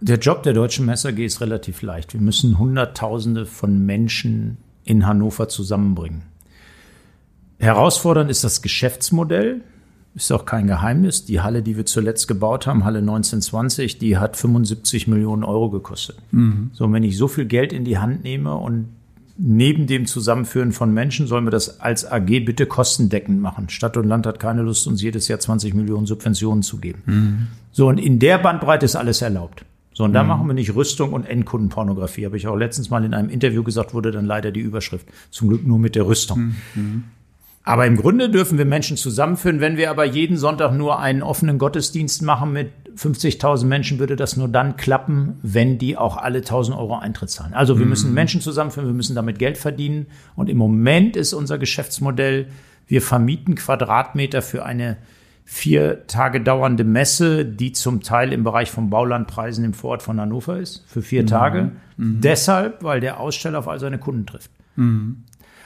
[0.00, 2.14] Der Job der Deutschen Messe AG ist relativ leicht.
[2.14, 6.22] Wir müssen Hunderttausende von Menschen in Hannover zusammenbringen.
[7.58, 9.60] Herausfordernd ist das Geschäftsmodell.
[10.14, 11.26] Ist auch kein Geheimnis.
[11.26, 16.16] Die Halle, die wir zuletzt gebaut haben, Halle 1920, die hat 75 Millionen Euro gekostet.
[16.32, 16.70] Mhm.
[16.72, 18.88] So, wenn ich so viel Geld in die Hand nehme und
[19.36, 23.68] neben dem Zusammenführen von Menschen sollen wir das als AG bitte kostendeckend machen.
[23.68, 27.02] Stadt und Land hat keine Lust, uns jedes Jahr 20 Millionen Subventionen zu geben.
[27.06, 27.46] Mhm.
[27.72, 29.64] So, und in der Bandbreite ist alles erlaubt.
[29.92, 30.28] So, und da mhm.
[30.28, 32.24] machen wir nicht Rüstung und Endkundenpornografie.
[32.24, 35.06] Habe ich auch letztens mal in einem Interview gesagt, wurde dann leider die Überschrift.
[35.30, 36.54] Zum Glück nur mit der Rüstung.
[36.74, 37.04] Mhm.
[37.70, 39.60] Aber im Grunde dürfen wir Menschen zusammenführen.
[39.60, 44.36] Wenn wir aber jeden Sonntag nur einen offenen Gottesdienst machen mit 50.000 Menschen, würde das
[44.36, 47.54] nur dann klappen, wenn die auch alle 1.000 Euro Eintritt zahlen.
[47.54, 47.90] Also wir mhm.
[47.90, 50.06] müssen Menschen zusammenführen, wir müssen damit Geld verdienen.
[50.34, 52.48] Und im Moment ist unser Geschäftsmodell,
[52.88, 54.96] wir vermieten Quadratmeter für eine
[55.44, 60.58] vier Tage dauernde Messe, die zum Teil im Bereich von Baulandpreisen im Vorort von Hannover
[60.58, 61.26] ist, für vier mhm.
[61.28, 61.70] Tage.
[61.96, 62.20] Mhm.
[62.20, 64.50] Deshalb, weil der Aussteller auf all seine Kunden trifft.
[64.74, 65.22] Mhm.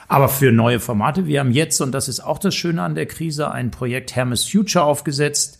[0.07, 3.07] Aber für neue Formate, wir haben jetzt, und das ist auch das Schöne an der
[3.07, 5.59] Krise, ein Projekt Hermes Future aufgesetzt.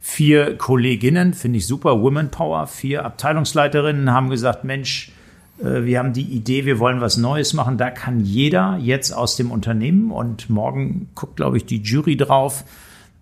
[0.00, 5.12] Vier Kolleginnen, finde ich super, Women Power, vier Abteilungsleiterinnen haben gesagt, Mensch,
[5.62, 7.78] äh, wir haben die Idee, wir wollen was Neues machen.
[7.78, 12.64] Da kann jeder jetzt aus dem Unternehmen und morgen guckt, glaube ich, die Jury drauf.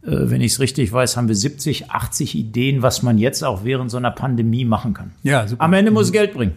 [0.03, 3.65] Äh, wenn ich es richtig weiß, haben wir 70, 80 Ideen, was man jetzt auch
[3.65, 5.13] während so einer Pandemie machen kann.
[5.23, 5.63] Ja, super.
[5.63, 6.55] Am Ende muss es Geld bringen.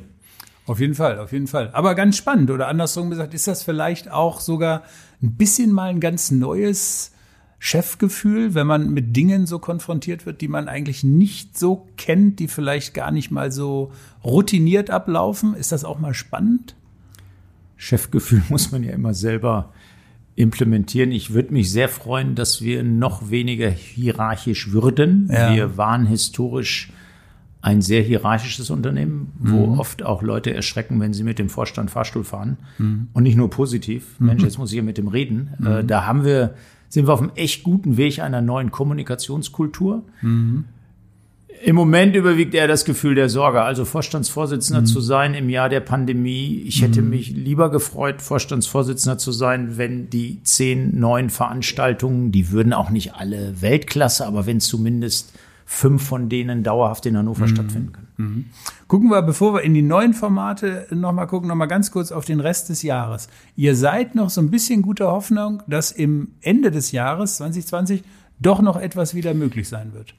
[0.65, 1.69] Auf jeden Fall, auf jeden Fall.
[1.73, 4.83] Aber ganz spannend oder andersrum gesagt, ist das vielleicht auch sogar
[5.21, 7.11] ein bisschen mal ein ganz neues
[7.59, 12.47] Chefgefühl, wenn man mit Dingen so konfrontiert wird, die man eigentlich nicht so kennt, die
[12.47, 13.91] vielleicht gar nicht mal so
[14.23, 15.53] routiniert ablaufen?
[15.55, 16.75] Ist das auch mal spannend?
[17.77, 19.71] Chefgefühl muss man ja immer selber
[20.35, 21.11] implementieren.
[21.11, 25.29] Ich würde mich sehr freuen, dass wir noch weniger hierarchisch würden.
[25.31, 25.53] Ja.
[25.53, 26.91] Wir waren historisch
[27.65, 29.79] ein sehr hierarchisches Unternehmen, wo mhm.
[29.79, 32.57] oft auch Leute erschrecken, wenn sie mit dem Vorstand Fahrstuhl fahren.
[32.77, 33.07] Mhm.
[33.11, 34.19] Und nicht nur positiv.
[34.19, 34.27] Mhm.
[34.27, 35.49] Mensch, jetzt muss ich ja mit dem reden.
[35.65, 35.87] Äh, mhm.
[35.87, 36.53] da haben wir
[36.89, 40.03] sind wir auf einem echt guten Weg einer neuen Kommunikationskultur.
[40.21, 40.65] Mhm.
[41.63, 44.85] Im Moment überwiegt eher das Gefühl der Sorge, also Vorstandsvorsitzender mhm.
[44.85, 46.61] zu sein im Jahr der Pandemie.
[46.67, 47.09] Ich hätte mhm.
[47.09, 53.15] mich lieber gefreut, Vorstandsvorsitzender zu sein, wenn die zehn neuen Veranstaltungen, die würden auch nicht
[53.15, 55.33] alle Weltklasse, aber wenn zumindest
[55.65, 57.49] fünf von denen dauerhaft in Hannover mhm.
[57.49, 58.07] stattfinden können.
[58.17, 58.45] Mhm.
[58.87, 62.39] Gucken wir, bevor wir in die neuen Formate nochmal gucken, nochmal ganz kurz auf den
[62.39, 63.27] Rest des Jahres.
[63.55, 68.03] Ihr seid noch so ein bisschen guter Hoffnung, dass im Ende des Jahres 2020
[68.39, 70.13] doch noch etwas wieder möglich sein wird.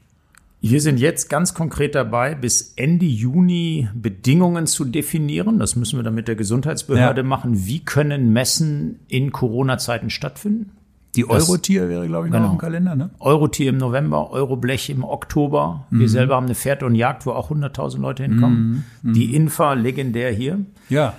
[0.60, 5.58] Wir sind jetzt ganz konkret dabei, bis Ende Juni Bedingungen zu definieren.
[5.58, 7.26] Das müssen wir dann mit der Gesundheitsbehörde ja.
[7.26, 7.66] machen.
[7.66, 10.72] Wie können Messen in Corona-Zeiten stattfinden?
[11.16, 12.46] Die Eurotier wäre, glaube ich, genau.
[12.46, 13.10] noch im Kalender, ne?
[13.18, 15.86] Eurotier im November, Euroblech im Oktober.
[15.90, 16.00] Mhm.
[16.00, 18.84] Wir selber haben eine Pferd und Jagd, wo auch 100.000 Leute hinkommen.
[19.02, 19.12] Mhm.
[19.14, 20.58] Die Infa, legendär hier.
[20.88, 21.14] Ja.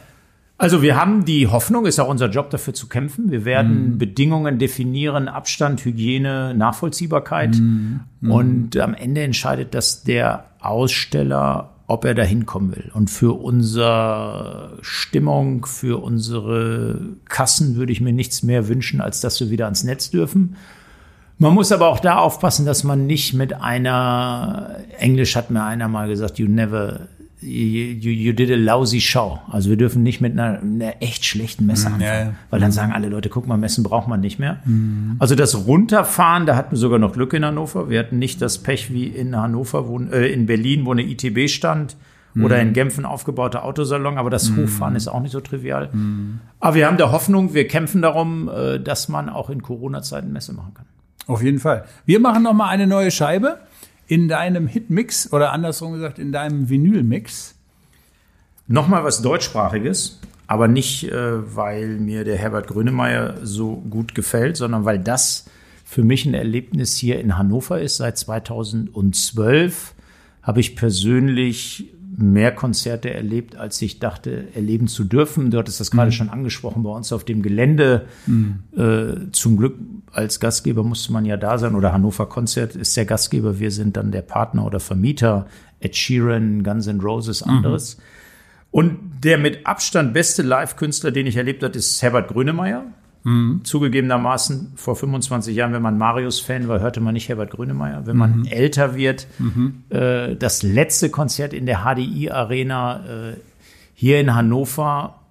[0.60, 3.30] Also wir haben die Hoffnung, ist auch unser Job dafür zu kämpfen.
[3.32, 3.98] Wir werden mhm.
[3.98, 7.56] Bedingungen definieren, Abstand, Hygiene, Nachvollziehbarkeit.
[7.56, 8.02] Mhm.
[8.22, 8.32] mhm.
[8.32, 12.92] Und am Ende entscheidet das der Aussteller, ob er da hinkommen will.
[12.94, 19.40] Und für unsere Stimmung, für unsere Kassen würde ich mir nichts mehr wünschen, als dass
[19.40, 20.58] wir wieder ans Netz dürfen.
[21.40, 25.88] Man muss aber auch da aufpassen, dass man nicht mit einer, Englisch hat mir einer
[25.88, 27.08] mal gesagt, you never
[27.42, 29.40] you, you did a lousy show.
[29.52, 32.02] Also wir dürfen nicht mit einer, einer echt schlechten Messe mm, anfangen.
[32.02, 32.34] Ja, ja.
[32.50, 34.60] Weil dann sagen alle Leute, guck mal, Messen braucht man nicht mehr.
[34.66, 35.18] Mhm.
[35.20, 37.90] Also das Runterfahren, da hatten wir sogar noch Glück in Hannover.
[37.90, 41.50] Wir hatten nicht das Pech wie in Hannover, wo, äh, in Berlin, wo eine ITB
[41.50, 41.96] stand.
[42.34, 42.46] Mhm.
[42.46, 44.64] Oder in Genf ein aufgebauter Autosalon, aber das mhm.
[44.64, 45.90] Hochfahren ist auch nicht so trivial.
[46.60, 50.54] Aber wir haben da Hoffnung, wir kämpfen darum, äh, dass man auch in Corona-Zeiten Messe
[50.54, 50.86] machen kann.
[51.28, 51.86] Auf jeden Fall.
[52.06, 53.60] Wir machen noch mal eine neue Scheibe
[54.08, 57.56] in deinem Hitmix oder andersrum gesagt in deinem Vinylmix?
[58.68, 64.86] Nochmal was deutschsprachiges, aber nicht, äh, weil mir der Herbert Grönemeyer so gut gefällt, sondern
[64.86, 65.46] weil das
[65.86, 67.98] für mich ein Erlebnis hier in Hannover ist.
[67.98, 69.94] Seit 2012
[70.42, 75.52] habe ich persönlich mehr Konzerte erlebt, als ich dachte, erleben zu dürfen.
[75.52, 76.14] Du hattest das gerade mhm.
[76.14, 78.08] schon angesprochen bei uns auf dem Gelände.
[78.26, 78.64] Mhm.
[78.76, 79.76] Äh, zum Glück
[80.12, 83.60] als Gastgeber musste man ja da sein oder Hannover Konzert ist der Gastgeber.
[83.60, 85.46] Wir sind dann der Partner oder Vermieter.
[85.80, 87.52] Ed Sheeran, Guns N' Roses, mhm.
[87.52, 87.98] anderes.
[87.98, 88.02] Mhm.
[88.72, 92.86] Und der mit Abstand beste Live-Künstler, den ich erlebt habe, ist Herbert Grönemeyer.
[93.24, 93.62] Mhm.
[93.64, 98.06] Zugegebenermaßen vor 25 Jahren, wenn man Marius-Fan war, hörte man nicht Herbert Grönemeyer.
[98.06, 98.46] Wenn man mhm.
[98.46, 99.84] älter wird, mhm.
[99.90, 103.34] äh, das letzte Konzert in der HDI-Arena äh,
[103.94, 105.22] hier in Hannover,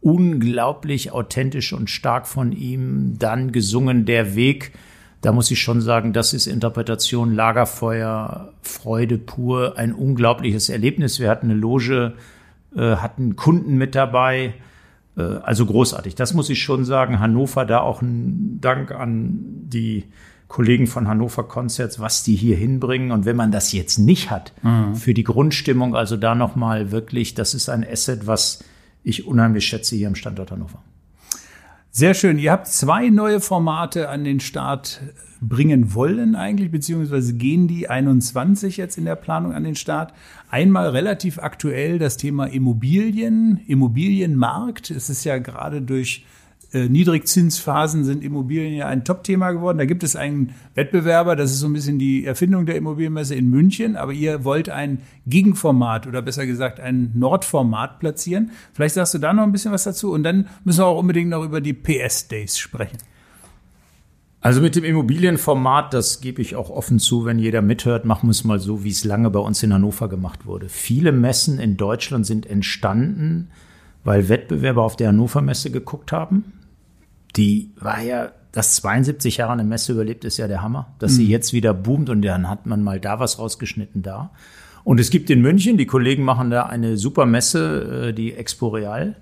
[0.00, 3.18] unglaublich authentisch und stark von ihm.
[3.18, 4.72] Dann gesungen Der Weg.
[5.22, 11.20] Da muss ich schon sagen, das ist Interpretation, Lagerfeuer, Freude pur, ein unglaubliches Erlebnis.
[11.20, 12.14] Wir hatten eine Loge,
[12.76, 14.54] äh, hatten Kunden mit dabei.
[15.16, 16.14] Äh, also großartig.
[16.14, 17.20] Das muss ich schon sagen.
[17.20, 20.04] Hannover, da auch ein Dank an die
[20.48, 23.10] Kollegen von Hannover Concerts, was die hier hinbringen.
[23.10, 24.94] Und wenn man das jetzt nicht hat, mhm.
[24.94, 28.62] für die Grundstimmung, also da nochmal wirklich, das ist ein Asset, was
[29.02, 30.82] ich unheimlich schätze hier im Standort Hannover.
[31.94, 32.38] Sehr schön.
[32.38, 35.02] Ihr habt zwei neue Formate an den Start
[35.42, 40.14] bringen wollen eigentlich, beziehungsweise gehen die 21 jetzt in der Planung an den Start.
[40.48, 44.90] Einmal relativ aktuell das Thema Immobilien, Immobilienmarkt.
[44.90, 46.24] Es ist ja gerade durch
[46.72, 49.78] äh, Niedrigzinsphasen sind Immobilien ja ein Top-Thema geworden.
[49.78, 53.50] Da gibt es einen Wettbewerber, das ist so ein bisschen die Erfindung der Immobilienmesse in
[53.50, 58.52] München, aber ihr wollt ein Gegenformat oder besser gesagt ein Nordformat platzieren.
[58.72, 61.30] Vielleicht sagst du da noch ein bisschen was dazu und dann müssen wir auch unbedingt
[61.30, 62.98] noch über die PS-Days sprechen.
[64.40, 68.32] Also mit dem Immobilienformat, das gebe ich auch offen zu, wenn jeder mithört, machen wir
[68.32, 70.68] es mal so, wie es lange bei uns in Hannover gemacht wurde.
[70.68, 73.50] Viele Messen in Deutschland sind entstanden,
[74.02, 76.44] weil Wettbewerber auf der Hannover Messe geguckt haben.
[77.36, 80.94] Die war ja, dass 72 Jahre eine Messe überlebt, ist ja der Hammer.
[80.98, 81.16] Dass mhm.
[81.16, 84.30] sie jetzt wieder boomt und dann hat man mal da was rausgeschnitten da.
[84.84, 88.68] Und es gibt in München, die Kollegen machen da eine super Messe, äh, die Expo
[88.68, 89.16] Real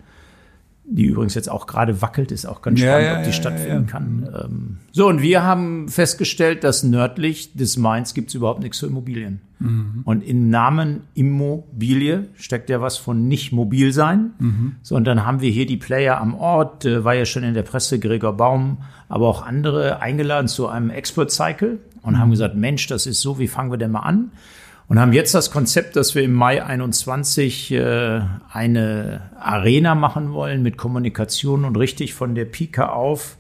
[0.85, 3.35] die übrigens jetzt auch gerade wackelt, ist auch ganz spannend, ja, ja, ob die ja,
[3.35, 4.29] stattfinden kann.
[4.43, 8.87] Ähm, so, und wir haben festgestellt, dass nördlich des Mainz gibt es überhaupt nichts für
[8.87, 9.41] Immobilien.
[9.61, 10.03] Mhm.
[10.05, 14.33] Und im Namen Immobilie steckt ja was von nicht mobil sein.
[14.39, 14.77] Mhm.
[14.83, 17.55] So, und dann haben wir hier die Player am Ort, äh, war ja schon in
[17.55, 22.19] der Presse Gregor Baum, aber auch andere eingeladen zu einem Expert Cycle und mhm.
[22.19, 24.33] haben gesagt, Mensch, das ist so, wie fangen wir denn mal an?
[24.91, 28.23] Und haben jetzt das Konzept, dass wir im Mai 21 äh,
[28.53, 33.37] eine Arena machen wollen mit Kommunikation und richtig von der Pika auf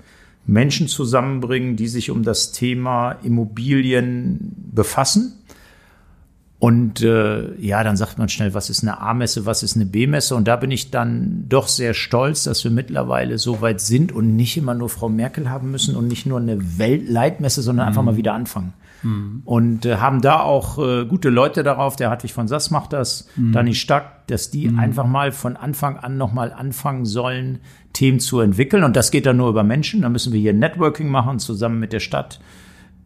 [0.47, 5.43] Menschen zusammenbringen, die sich um das Thema Immobilien befassen.
[6.61, 10.37] Und äh, ja, dann sagt man schnell, was ist eine A-Messe, was ist eine B-Messe?
[10.37, 14.37] Und da bin ich dann doch sehr stolz, dass wir mittlerweile so weit sind und
[14.37, 18.17] nicht immer nur Frau Merkel haben müssen und nicht nur eine Weltleitmesse, sondern einfach mal
[18.17, 18.73] wieder anfangen.
[19.03, 19.43] Mhm.
[19.45, 23.29] Und äh, haben da auch äh, gute Leute darauf, der Hartwig von Sass macht das,
[23.37, 23.53] mhm.
[23.53, 24.79] Dani Stack, dass die mhm.
[24.79, 27.59] einfach mal von Anfang an nochmal anfangen sollen,
[27.93, 28.85] Themen zu entwickeln.
[28.85, 30.03] Und das geht dann nur über Menschen.
[30.03, 32.41] Da müssen wir hier Networking machen, zusammen mit der Stadt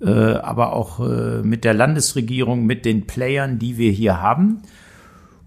[0.01, 4.63] äh, aber auch äh, mit der Landesregierung, mit den Playern, die wir hier haben.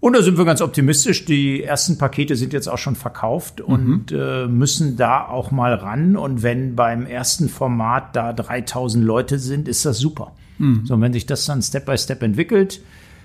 [0.08, 1.26] Und da sind wir ganz optimistisch.
[1.26, 4.18] Die ersten Pakete sind jetzt auch schon verkauft und mhm.
[4.18, 6.16] äh, müssen da auch mal ran.
[6.16, 10.32] Und wenn beim ersten Format da 3000 Leute sind, ist das super.
[10.60, 10.86] Mhm.
[10.86, 12.80] So, und wenn sich das dann Step by Step entwickelt,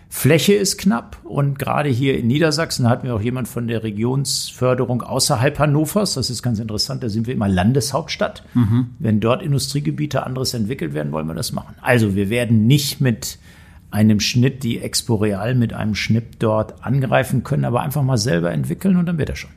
[0.08, 5.02] Fläche ist knapp und gerade hier in Niedersachsen hatten wir auch jemand von der Regionsförderung
[5.02, 6.14] außerhalb Hannovers.
[6.14, 7.04] Das ist ganz interessant.
[7.04, 8.42] Da sind wir immer Landeshauptstadt.
[8.54, 8.88] Mhm.
[8.98, 11.76] Wenn dort Industriegebiete anderes entwickelt werden, wollen wir das machen.
[11.80, 13.38] Also wir werden nicht mit
[13.92, 18.50] einem Schnitt die Expo Real mit einem Schnitt dort angreifen können, aber einfach mal selber
[18.50, 19.50] entwickeln und dann wird er schon.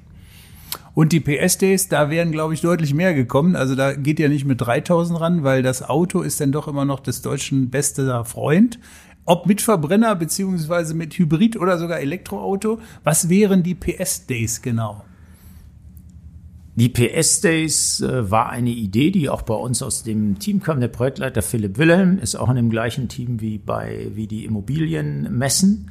[0.94, 3.58] Und die PS-Days, da wären, glaube ich, deutlich mehr gekommen.
[3.58, 6.86] Also da geht ja nicht mit 3000 ran, weil das Auto ist dann doch immer
[6.86, 8.80] noch des Deutschen bester Freund
[9.26, 12.80] ob mit Verbrenner beziehungsweise mit Hybrid oder sogar Elektroauto.
[13.04, 15.04] Was wären die PS-Days genau?
[16.76, 20.82] Die PS Days äh, war eine Idee, die auch bei uns aus dem Team kam.
[20.82, 25.90] Der Projektleiter Philipp Wilhelm ist auch in dem gleichen Team wie bei wie die Immobilienmessen.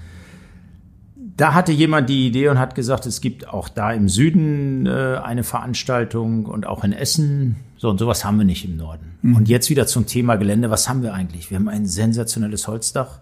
[1.37, 5.19] Da hatte jemand die Idee und hat gesagt, es gibt auch da im Süden äh,
[5.23, 7.57] eine Veranstaltung und auch in Essen.
[7.79, 9.19] So und sowas haben wir nicht im Norden.
[9.23, 9.37] Mhm.
[9.37, 10.71] Und jetzt wieder zum Thema Gelände.
[10.71, 11.51] Was haben wir eigentlich?
[11.51, 13.21] Wir haben ein sensationelles Holzdach.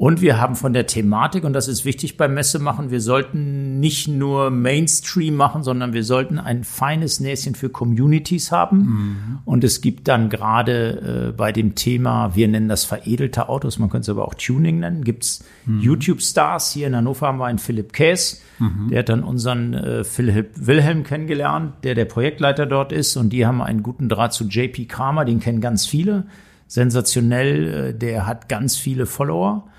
[0.00, 4.08] Und wir haben von der Thematik, und das ist wichtig beim Messemachen, wir sollten nicht
[4.08, 8.78] nur Mainstream machen, sondern wir sollten ein feines Näschen für Communities haben.
[8.78, 9.38] Mhm.
[9.44, 13.90] Und es gibt dann gerade äh, bei dem Thema, wir nennen das veredelte Autos, man
[13.90, 15.80] könnte es aber auch Tuning nennen, gibt's mhm.
[15.80, 16.72] YouTube-Stars.
[16.72, 18.88] Hier in Hannover haben wir einen Philipp Käs, mhm.
[18.88, 23.18] der hat dann unseren äh, Philipp Wilhelm kennengelernt, der der Projektleiter dort ist.
[23.18, 26.24] Und die haben einen guten Draht zu JP Kramer, den kennen ganz viele.
[26.68, 29.69] Sensationell, äh, der hat ganz viele Follower.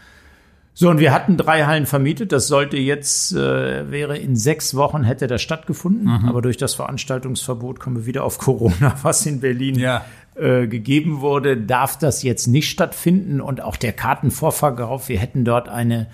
[0.82, 2.32] So, und wir hatten drei Hallen vermietet.
[2.32, 6.06] Das sollte jetzt, äh, wäre in sechs Wochen hätte das stattgefunden.
[6.06, 6.28] Mhm.
[6.28, 10.04] Aber durch das Veranstaltungsverbot kommen wir wieder auf Corona, was in Berlin ja.
[10.34, 13.42] äh, gegeben wurde, darf das jetzt nicht stattfinden.
[13.42, 16.08] Und auch der Kartenvorverkauf, wir hätten dort eine,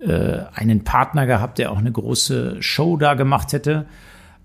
[0.00, 3.86] äh, einen Partner gehabt, der auch eine große Show da gemacht hätte.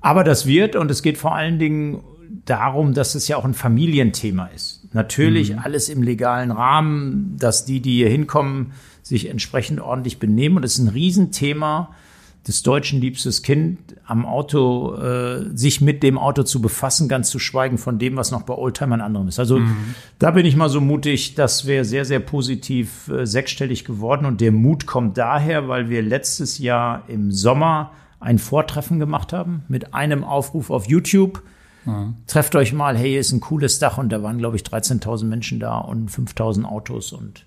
[0.02, 2.04] Aber das wird, und es geht vor allen Dingen
[2.46, 4.88] darum, dass es ja auch ein Familienthema ist.
[4.94, 5.62] Natürlich mhm.
[5.64, 10.58] alles im legalen Rahmen, dass die, die hier hinkommen, sich entsprechend ordentlich benehmen.
[10.58, 11.90] Und es ist ein Riesenthema
[12.48, 17.40] des Deutschen liebstes Kind am Auto, äh, sich mit dem Auto zu befassen, ganz zu
[17.40, 19.40] schweigen von dem, was noch bei Oldtimern anderem ist.
[19.40, 19.96] Also mhm.
[20.20, 24.26] da bin ich mal so mutig, das wäre sehr, sehr positiv äh, sechsstellig geworden.
[24.26, 29.64] Und der Mut kommt daher, weil wir letztes Jahr im Sommer ein Vortreffen gemacht haben
[29.70, 31.42] mit einem Aufruf auf YouTube.
[31.86, 32.16] Mhm.
[32.28, 35.26] Trefft euch mal, hey, hier ist ein cooles Dach und da waren, glaube ich, 13.000
[35.26, 37.46] Menschen da und 5.000 Autos und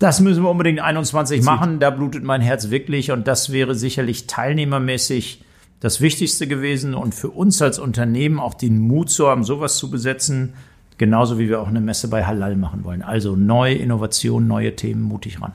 [0.00, 1.78] das müssen wir unbedingt 21 machen.
[1.78, 3.12] Da blutet mein Herz wirklich.
[3.12, 5.44] Und das wäre sicherlich teilnehmermäßig
[5.78, 6.94] das Wichtigste gewesen.
[6.94, 10.54] Und für uns als Unternehmen auch den Mut zu haben, sowas zu besetzen.
[10.98, 13.02] Genauso wie wir auch eine Messe bei Halal machen wollen.
[13.02, 15.52] Also neue Innovationen, neue Themen, mutig ran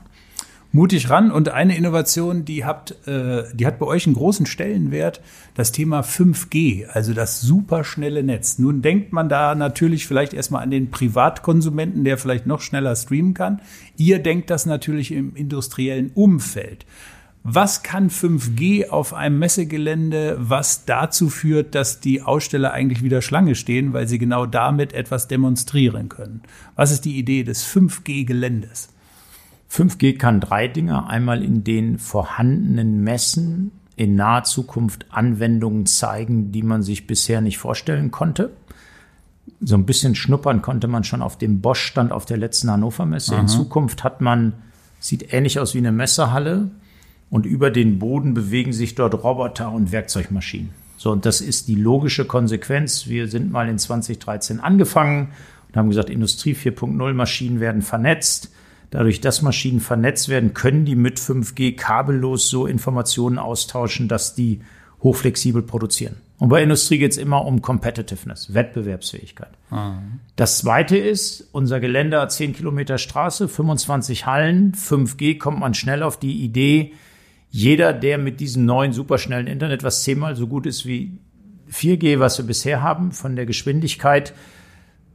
[0.76, 1.32] mutig ran.
[1.32, 5.22] Und eine Innovation, die habt, äh, die hat bei euch einen großen Stellenwert,
[5.56, 8.60] das Thema 5G, also das superschnelle Netz.
[8.60, 13.34] Nun denkt man da natürlich vielleicht erstmal an den Privatkonsumenten, der vielleicht noch schneller streamen
[13.34, 13.62] kann.
[13.98, 16.86] Ihr denkt das natürlich im industriellen Umfeld.
[17.48, 23.54] Was kann 5G auf einem Messegelände, was dazu führt, dass die Aussteller eigentlich wieder Schlange
[23.54, 26.42] stehen, weil sie genau damit etwas demonstrieren können?
[26.76, 28.95] Was ist die Idee des 5G-Geländes?
[29.72, 31.08] 5G kann drei Dinge.
[31.08, 37.58] Einmal in den vorhandenen Messen in naher Zukunft Anwendungen zeigen, die man sich bisher nicht
[37.58, 38.52] vorstellen konnte.
[39.62, 43.34] So ein bisschen schnuppern konnte man schon auf dem Bosch-Stand auf der letzten Hannover Messe.
[43.34, 43.42] Aha.
[43.42, 44.54] In Zukunft hat man,
[45.00, 46.72] sieht ähnlich aus wie eine Messehalle
[47.30, 50.72] und über den Boden bewegen sich dort Roboter und Werkzeugmaschinen.
[50.98, 53.08] So, und das ist die logische Konsequenz.
[53.08, 55.30] Wir sind mal in 2013 angefangen
[55.68, 58.52] und haben gesagt, Industrie 4.0 Maschinen werden vernetzt.
[58.96, 64.62] Dadurch, dass Maschinen vernetzt werden, können die mit 5G kabellos so Informationen austauschen, dass die
[65.04, 66.16] hochflexibel produzieren.
[66.38, 69.50] Und bei Industrie geht es immer um Competitiveness, Wettbewerbsfähigkeit.
[69.70, 70.22] Mhm.
[70.38, 76.02] Das zweite ist, unser Gelände hat 10 Kilometer Straße, 25 Hallen, 5G kommt man schnell
[76.02, 76.94] auf die Idee,
[77.52, 81.18] jeder, der mit diesem neuen superschnellen Internet, was zehnmal so gut ist wie
[81.70, 84.34] 4G, was wir bisher haben, von der Geschwindigkeit,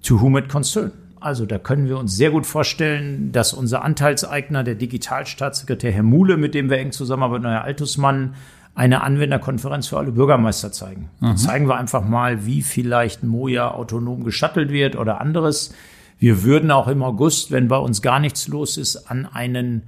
[0.02, 0.92] to whom it concern.
[1.20, 6.36] Also da können wir uns sehr gut vorstellen, dass unser Anteilseigner, der Digitalstaatssekretär Herr Muhle,
[6.36, 8.34] mit dem wir eng zusammenarbeiten, Herr Altusmann,
[8.74, 11.10] eine Anwenderkonferenz für alle Bürgermeister zeigen.
[11.20, 11.36] Mhm.
[11.36, 15.74] Zeigen wir einfach mal, wie vielleicht Moja autonom geschattelt wird oder anderes.
[16.18, 19.82] Wir würden auch im August, wenn bei uns gar nichts los ist, an einen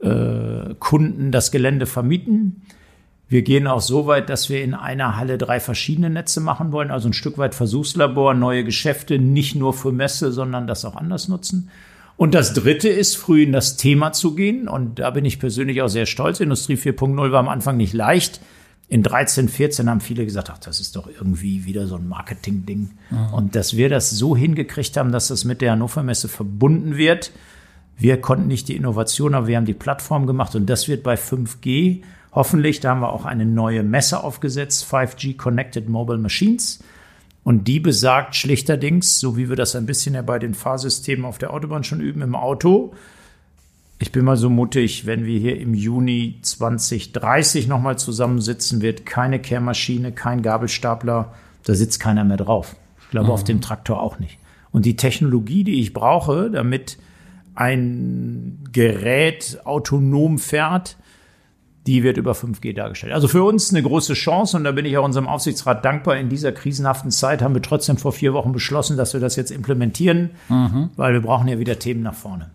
[0.00, 2.62] äh, Kunden das Gelände vermieten.
[3.28, 6.90] Wir gehen auch so weit, dass wir in einer Halle drei verschiedene Netze machen wollen,
[6.90, 11.28] also ein Stück weit Versuchslabor, neue Geschäfte, nicht nur für Messe, sondern das auch anders
[11.28, 11.70] nutzen.
[12.16, 14.66] Und das dritte ist, früh in das Thema zu gehen.
[14.66, 16.40] Und da bin ich persönlich auch sehr stolz.
[16.40, 18.40] Industrie 4.0 war am Anfang nicht leicht.
[18.88, 22.90] In 13, 14 haben viele gesagt, ach, das ist doch irgendwie wieder so ein Marketing-Ding.
[23.10, 23.34] Mhm.
[23.34, 27.30] Und dass wir das so hingekriegt haben, dass das mit der Hannover Messe verbunden wird.
[27.96, 31.14] Wir konnten nicht die Innovation, aber wir haben die Plattform gemacht und das wird bei
[31.14, 32.02] 5G
[32.38, 36.78] Hoffentlich, da haben wir auch eine neue Messe aufgesetzt, 5G Connected Mobile Machines.
[37.42, 41.38] Und die besagt schlichterdings, so wie wir das ein bisschen ja bei den Fahrsystemen auf
[41.38, 42.94] der Autobahn schon üben, im Auto.
[43.98, 49.40] Ich bin mal so mutig, wenn wir hier im Juni 2030 nochmal zusammensitzen, wird keine
[49.40, 51.34] Kehrmaschine, kein Gabelstapler,
[51.64, 52.76] da sitzt keiner mehr drauf.
[53.00, 53.32] Ich glaube, mhm.
[53.32, 54.38] auf dem Traktor auch nicht.
[54.70, 56.98] Und die Technologie, die ich brauche, damit
[57.56, 60.96] ein Gerät autonom fährt,
[61.88, 63.14] die wird über 5G dargestellt.
[63.14, 66.18] Also für uns eine große Chance und da bin ich auch unserem Aufsichtsrat dankbar.
[66.18, 69.50] In dieser krisenhaften Zeit haben wir trotzdem vor vier Wochen beschlossen, dass wir das jetzt
[69.50, 70.90] implementieren, mhm.
[70.96, 72.50] weil wir brauchen ja wieder Themen nach vorne.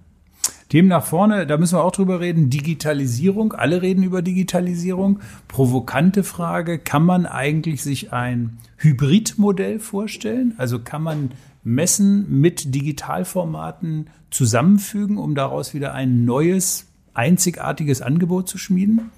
[0.69, 2.51] Themen nach vorne, da müssen wir auch drüber reden.
[2.51, 5.19] Digitalisierung, alle reden über Digitalisierung.
[5.47, 10.53] Provokante Frage, kann man eigentlich sich ein Hybridmodell vorstellen?
[10.57, 11.31] Also kann man
[11.63, 19.09] Messen mit Digitalformaten zusammenfügen, um daraus wieder ein neues, einzigartiges Angebot zu schmieden?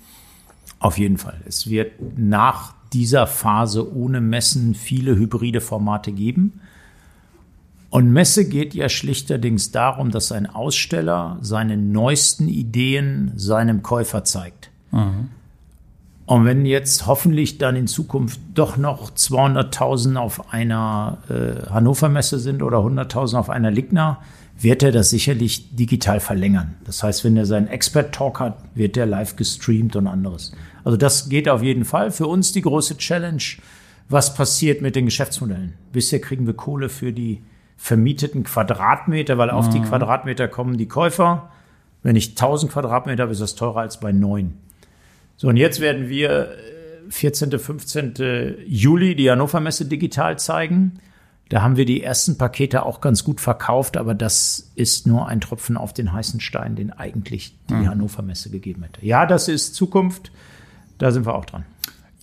[0.85, 1.41] Auf jeden Fall.
[1.47, 6.61] Es wird nach dieser Phase ohne Messen viele hybride Formate geben.
[7.89, 14.69] Und Messe geht ja schlichterdings darum, dass ein Aussteller seine neuesten Ideen seinem Käufer zeigt.
[14.91, 15.31] Mhm.
[16.27, 22.37] Und wenn jetzt hoffentlich dann in Zukunft doch noch 200.000 auf einer äh, Hannover Messe
[22.37, 24.19] sind oder 100.000 auf einer Ligna,
[24.57, 26.75] wird er das sicherlich digital verlängern.
[26.85, 30.53] Das heißt, wenn er seinen Expert-Talk hat, wird der live gestreamt und anderes.
[30.83, 32.11] Also das geht auf jeden Fall.
[32.11, 33.43] Für uns die große Challenge,
[34.07, 35.73] was passiert mit den Geschäftsmodellen.
[35.91, 37.41] Bisher kriegen wir Kohle für die
[37.77, 39.85] vermieteten Quadratmeter, weil auf die mhm.
[39.85, 41.51] Quadratmeter kommen die Käufer.
[42.03, 44.53] Wenn ich 1000 Quadratmeter habe, ist das teurer als bei neun.
[45.37, 46.55] So, und jetzt werden wir
[47.09, 48.13] 14., äh, 15.
[48.65, 50.99] Juli die Hannover Messe digital zeigen.
[51.49, 55.41] Da haben wir die ersten Pakete auch ganz gut verkauft, aber das ist nur ein
[55.41, 57.89] Tropfen auf den heißen Stein, den eigentlich die mhm.
[57.89, 59.05] Hannover Messe gegeben hätte.
[59.05, 60.31] Ja, das ist Zukunft.
[60.97, 61.65] Da sind wir auch dran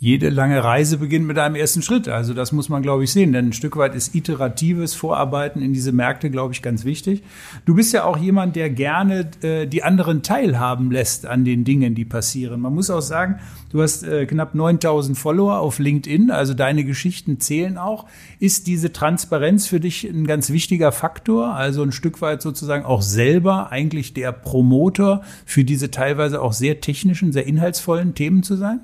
[0.02, 2.08] jede lange Reise beginnt mit einem ersten Schritt.
[2.08, 3.32] Also das muss man, glaube ich, sehen.
[3.32, 7.22] Denn ein Stück weit ist iteratives Vorarbeiten in diese Märkte, glaube ich, ganz wichtig.
[7.66, 11.94] Du bist ja auch jemand, der gerne äh, die anderen teilhaben lässt an den Dingen,
[11.94, 12.62] die passieren.
[12.62, 13.38] Man muss auch sagen,
[13.70, 18.06] du hast äh, knapp 9000 Follower auf LinkedIn, also deine Geschichten zählen auch.
[18.40, 21.54] Ist diese Transparenz für dich ein ganz wichtiger Faktor?
[21.54, 26.80] Also ein Stück weit sozusagen auch selber eigentlich der Promoter für diese teilweise auch sehr
[26.80, 28.80] technischen, sehr inhaltsvollen Themen zu sein?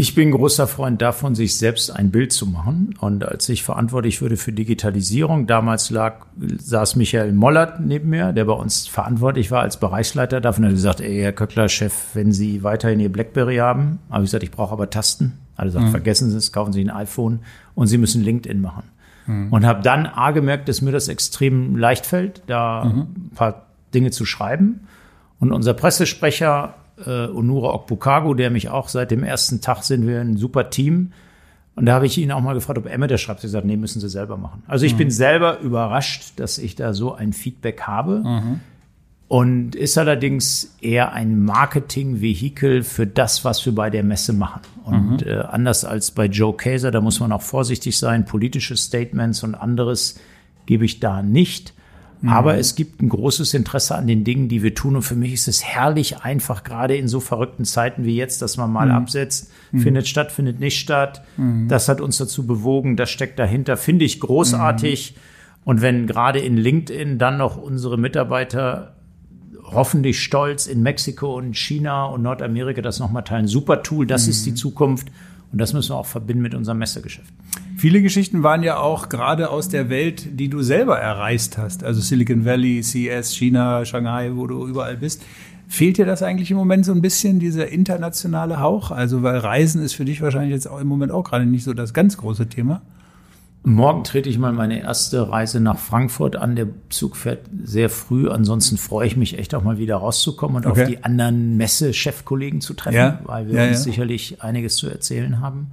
[0.00, 2.94] Ich bin großer Freund davon, sich selbst ein Bild zu machen.
[3.00, 8.46] Und als ich verantwortlich wurde für Digitalisierung, damals lag, saß Michael Mollert neben mir, der
[8.46, 10.40] bei uns verantwortlich war als Bereichsleiter.
[10.40, 14.24] Davon hat er gesagt, ey, Herr Köckler, Chef, wenn Sie weiterhin Ihr Blackberry haben, habe
[14.24, 15.34] ich gesagt, ich brauche aber Tasten.
[15.54, 15.90] Also gesagt, mhm.
[15.90, 17.40] vergessen Sie es, kaufen Sie ein iPhone
[17.74, 18.84] und Sie müssen LinkedIn machen.
[19.26, 19.52] Mhm.
[19.52, 23.00] Und habe dann A gemerkt, dass mir das extrem leicht fällt, da mhm.
[23.00, 24.86] ein paar Dinge zu schreiben.
[25.40, 26.72] Und unser Pressesprecher
[27.06, 31.12] äh, Onura Okbukago, der mich auch seit dem ersten Tag sind wir ein super Team.
[31.76, 33.40] Und da habe ich ihn auch mal gefragt, ob Emma das schreibt.
[33.40, 34.62] Sie gesagt, nee, müssen Sie selber machen.
[34.66, 34.98] Also ich mhm.
[34.98, 38.22] bin selber überrascht, dass ich da so ein Feedback habe.
[38.24, 38.60] Mhm.
[39.28, 44.62] Und ist allerdings eher ein Marketing-Vehikel für das, was wir bei der Messe machen.
[44.84, 45.28] Und mhm.
[45.28, 48.24] äh, anders als bei Joe Kaeser, da muss man auch vorsichtig sein.
[48.24, 50.18] Politische Statements und anderes
[50.66, 51.72] gebe ich da nicht.
[52.26, 52.58] Aber mhm.
[52.58, 54.96] es gibt ein großes Interesse an den Dingen, die wir tun.
[54.96, 58.56] Und für mich ist es herrlich einfach, gerade in so verrückten Zeiten wie jetzt, dass
[58.56, 58.94] man mal mhm.
[58.94, 59.80] absetzt, mhm.
[59.80, 61.22] findet statt, findet nicht statt.
[61.38, 61.68] Mhm.
[61.68, 65.14] Das hat uns dazu bewogen, das steckt dahinter, finde ich großartig.
[65.14, 65.20] Mhm.
[65.64, 68.96] Und wenn gerade in LinkedIn dann noch unsere Mitarbeiter
[69.62, 74.44] hoffentlich stolz in Mexiko und China und Nordamerika das nochmal teilen, super Tool, das ist
[74.44, 74.56] die mhm.
[74.56, 75.08] Zukunft.
[75.52, 77.32] Und das müssen wir auch verbinden mit unserem Messegeschäft.
[77.80, 81.82] Viele Geschichten waren ja auch gerade aus der Welt, die du selber erreist hast.
[81.82, 85.22] Also Silicon Valley, CS, China, Shanghai, wo du überall bist.
[85.66, 88.90] Fehlt dir das eigentlich im Moment so ein bisschen, dieser internationale Hauch?
[88.90, 91.72] Also, weil Reisen ist für dich wahrscheinlich jetzt auch im Moment auch gerade nicht so
[91.72, 92.82] das ganz große Thema.
[93.62, 96.56] Morgen trete ich mal meine erste Reise nach Frankfurt an.
[96.56, 98.28] Der Zug fährt sehr früh.
[98.28, 100.82] Ansonsten freue ich mich echt auch mal wieder rauszukommen und okay.
[100.82, 103.20] auf die anderen Messe-Chefkollegen zu treffen, ja.
[103.24, 103.84] weil wir ja, uns ja.
[103.84, 105.68] sicherlich einiges zu erzählen haben.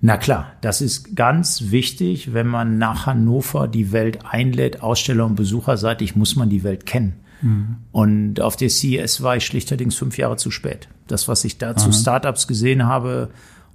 [0.00, 5.34] Na klar, das ist ganz wichtig, wenn man nach Hannover die Welt einlädt, Aussteller und
[5.34, 7.14] Besucherseitig muss man die Welt kennen.
[7.40, 7.76] Mhm.
[7.92, 10.88] Und auf der CES war ich schlichterdings fünf Jahre zu spät.
[11.06, 13.30] Das, was ich da zu Startups gesehen habe,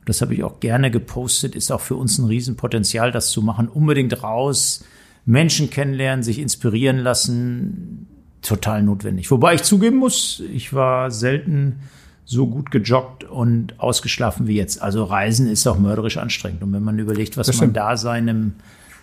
[0.06, 3.68] das habe ich auch gerne gepostet, ist auch für uns ein Riesenpotenzial, das zu machen.
[3.68, 4.84] Unbedingt raus,
[5.26, 8.08] Menschen kennenlernen, sich inspirieren lassen,
[8.42, 9.30] total notwendig.
[9.30, 11.82] Wobei ich zugeben muss, ich war selten
[12.30, 14.84] so gut gejoggt und ausgeschlafen wie jetzt.
[14.84, 16.62] Also Reisen ist auch mörderisch anstrengend.
[16.62, 18.54] Und wenn man überlegt, was man da seinem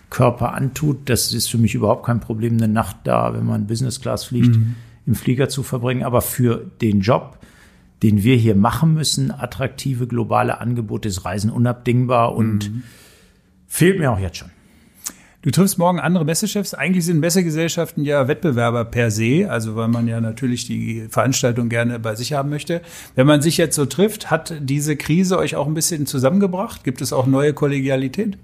[0.09, 3.99] Körper antut, das ist für mich überhaupt kein Problem, eine Nacht da, wenn man Business
[3.99, 4.75] Class fliegt, mhm.
[5.05, 6.03] im Flieger zu verbringen.
[6.03, 7.37] Aber für den Job,
[8.01, 12.83] den wir hier machen müssen, attraktive globale Angebote ist Reisen unabdingbar und mhm.
[13.67, 14.51] fehlt mir auch jetzt schon.
[15.47, 16.73] Du triffst morgen andere Messechefs.
[16.73, 21.99] Eigentlich sind Messegesellschaften ja Wettbewerber per se, also weil man ja natürlich die Veranstaltung gerne
[21.99, 22.81] bei sich haben möchte.
[23.15, 26.83] Wenn man sich jetzt so trifft, hat diese Krise euch auch ein bisschen zusammengebracht?
[26.83, 28.37] Gibt es auch neue Kollegialität?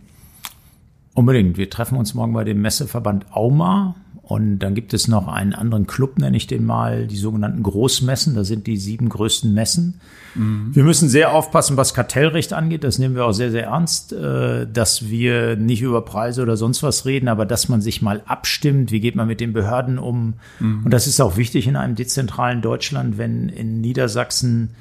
[1.13, 1.57] Unbedingt.
[1.57, 3.95] Wir treffen uns morgen bei dem Messeverband Auma.
[4.33, 8.33] Und dann gibt es noch einen anderen Club, nenne ich den mal, die sogenannten Großmessen.
[8.33, 10.01] Da sind die sieben größten Messen.
[10.33, 10.71] Mhm.
[10.73, 12.83] Wir müssen sehr aufpassen, was Kartellrecht angeht.
[12.83, 16.81] Das nehmen wir auch sehr, sehr ernst, äh, dass wir nicht über Preise oder sonst
[16.81, 18.91] was reden, aber dass man sich mal abstimmt.
[18.91, 20.33] Wie geht man mit den Behörden um?
[20.59, 20.85] Mhm.
[20.85, 24.71] Und das ist auch wichtig in einem dezentralen Deutschland, wenn in Niedersachsen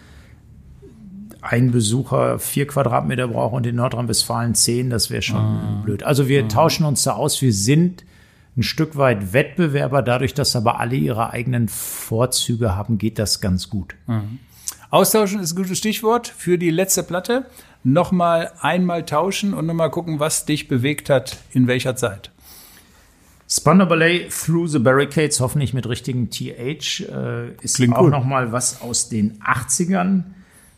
[1.43, 5.83] ein Besucher vier Quadratmeter braucht und in Nordrhein-Westfalen zehn, das wäre schon ah.
[5.85, 6.05] blöd.
[6.05, 6.49] Also wir ah.
[6.49, 7.43] tauschen uns da aus.
[7.43, 8.03] Wir sind
[8.57, 10.03] ein Stück weit Wettbewerber.
[10.03, 13.95] Dadurch, dass aber alle ihre eigenen Vorzüge haben, geht das ganz gut.
[14.07, 14.39] Mhm.
[14.91, 17.47] Austauschen ist ein gutes Stichwort für die letzte Platte.
[17.83, 22.31] Nochmal einmal tauschen und nochmal gucken, was dich bewegt hat, in welcher Zeit.
[23.49, 28.11] Spandau Ballet Through the Barricades, hoffentlich mit richtigen TH, äh, ist Klingt auch cool.
[28.11, 30.23] nochmal was aus den 80ern.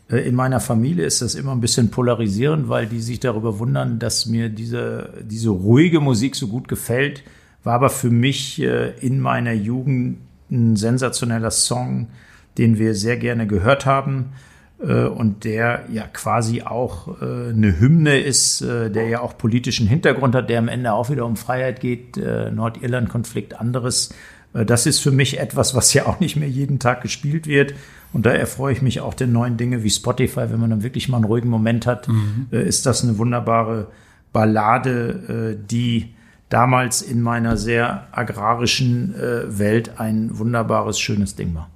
[0.09, 3.99] Äh, in meiner Familie ist das immer ein bisschen polarisierend, weil die sich darüber wundern,
[3.99, 7.23] dass mir diese, diese ruhige Musik so gut gefällt.
[7.65, 12.07] War aber für mich äh, in meiner Jugend ein sensationeller Song,
[12.57, 14.31] den wir sehr gerne gehört haben
[14.79, 20.49] äh, und der ja quasi auch eine Hymne ist, der ja auch politischen Hintergrund hat,
[20.49, 24.13] der am Ende auch wieder um Freiheit geht, Nordirland-Konflikt, anderes.
[24.53, 27.73] Das ist für mich etwas, was ja auch nicht mehr jeden Tag gespielt wird.
[28.15, 31.09] Und da erfreue ich mich auch der neuen Dinge wie Spotify, wenn man dann wirklich
[31.09, 32.47] mal einen ruhigen Moment hat, mhm.
[32.49, 33.87] äh, ist das eine wunderbare
[34.31, 36.14] Ballade, äh, die
[36.49, 41.69] damals in meiner sehr agrarischen äh, Welt ein wunderbares, schönes Ding war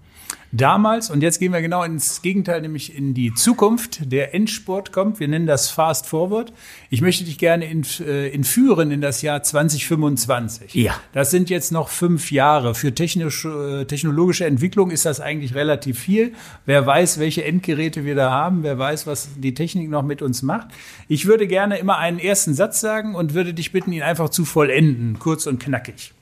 [0.52, 1.10] damals.
[1.10, 4.12] Und jetzt gehen wir genau ins Gegenteil, nämlich in die Zukunft.
[4.12, 5.20] Der Endsport kommt.
[5.20, 6.54] Wir nennen das Fast Forward.
[6.90, 10.74] Ich möchte dich gerne entführen äh, in das Jahr 2025.
[10.74, 11.00] Ja.
[11.14, 12.76] Das sind jetzt noch fünf Jahre.
[12.76, 16.34] Für technisch, äh, technologische Entwicklung ist das eigentlich relativ viel.
[16.66, 18.64] Wer weiß, welche Endgeräte wir da haben.
[18.64, 20.68] Wer weiß, was die Technik noch mit uns macht.
[21.08, 24.46] Ich würde gerne immer einen ersten Satz sagen und würde dich bitten, ihn einfach zu
[24.46, 25.20] vollenden.
[25.20, 26.14] Kurz und knackig.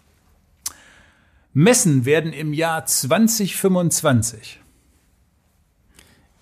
[1.59, 4.59] Messen werden im Jahr 2025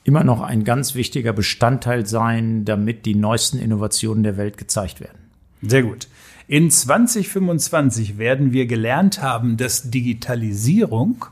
[0.03, 5.17] immer noch ein ganz wichtiger Bestandteil sein, damit die neuesten Innovationen der Welt gezeigt werden.
[5.61, 6.09] Sehr gut.
[6.49, 11.23] In 2025 werden wir gelernt haben, dass Digitalisierung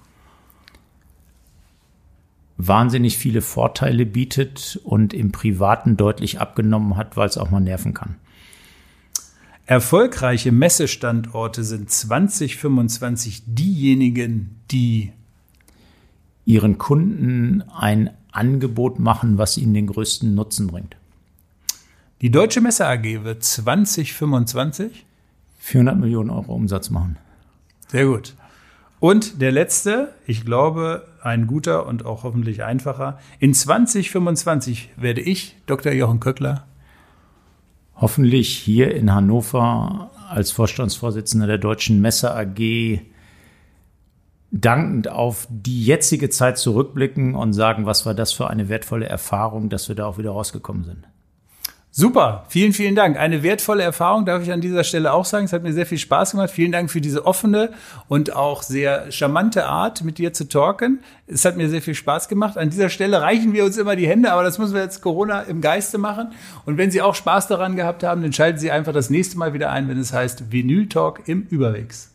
[2.56, 7.94] wahnsinnig viele Vorteile bietet und im Privaten deutlich abgenommen hat, weil es auch mal nerven
[7.94, 8.16] kann.
[9.66, 15.14] Erfolgreiche Messestandorte sind 2025 diejenigen, die
[16.46, 20.98] ihren Kunden ein Angebot machen, was ihnen den größten Nutzen bringt.
[22.22, 25.06] Die Deutsche Messe AG wird 2025
[25.60, 27.18] 400 Millionen Euro Umsatz machen.
[27.88, 28.36] Sehr gut.
[29.00, 33.20] Und der letzte, ich glaube, ein guter und auch hoffentlich einfacher.
[33.40, 35.94] In 2025 werde ich, Dr.
[35.94, 36.66] Jochen Köckler,
[37.96, 43.02] hoffentlich hier in Hannover als Vorstandsvorsitzender der Deutschen Messe AG
[44.52, 49.70] dankend auf die jetzige Zeit zurückblicken und sagen, was war das für eine wertvolle Erfahrung,
[49.70, 51.08] dass wir da auch wieder rausgekommen sind.
[51.96, 53.20] Super, vielen, vielen Dank.
[53.20, 55.46] Eine wertvolle Erfahrung darf ich an dieser Stelle auch sagen.
[55.46, 56.50] Es hat mir sehr viel Spaß gemacht.
[56.50, 57.70] Vielen Dank für diese offene
[58.08, 61.04] und auch sehr charmante Art, mit dir zu talken.
[61.28, 62.58] Es hat mir sehr viel Spaß gemacht.
[62.58, 65.42] An dieser Stelle reichen wir uns immer die Hände, aber das müssen wir jetzt Corona
[65.42, 66.32] im Geiste machen.
[66.66, 69.54] Und wenn Sie auch Spaß daran gehabt haben, dann schalten Sie einfach das nächste Mal
[69.54, 72.12] wieder ein, wenn es heißt Vinyl Talk im Überwegs.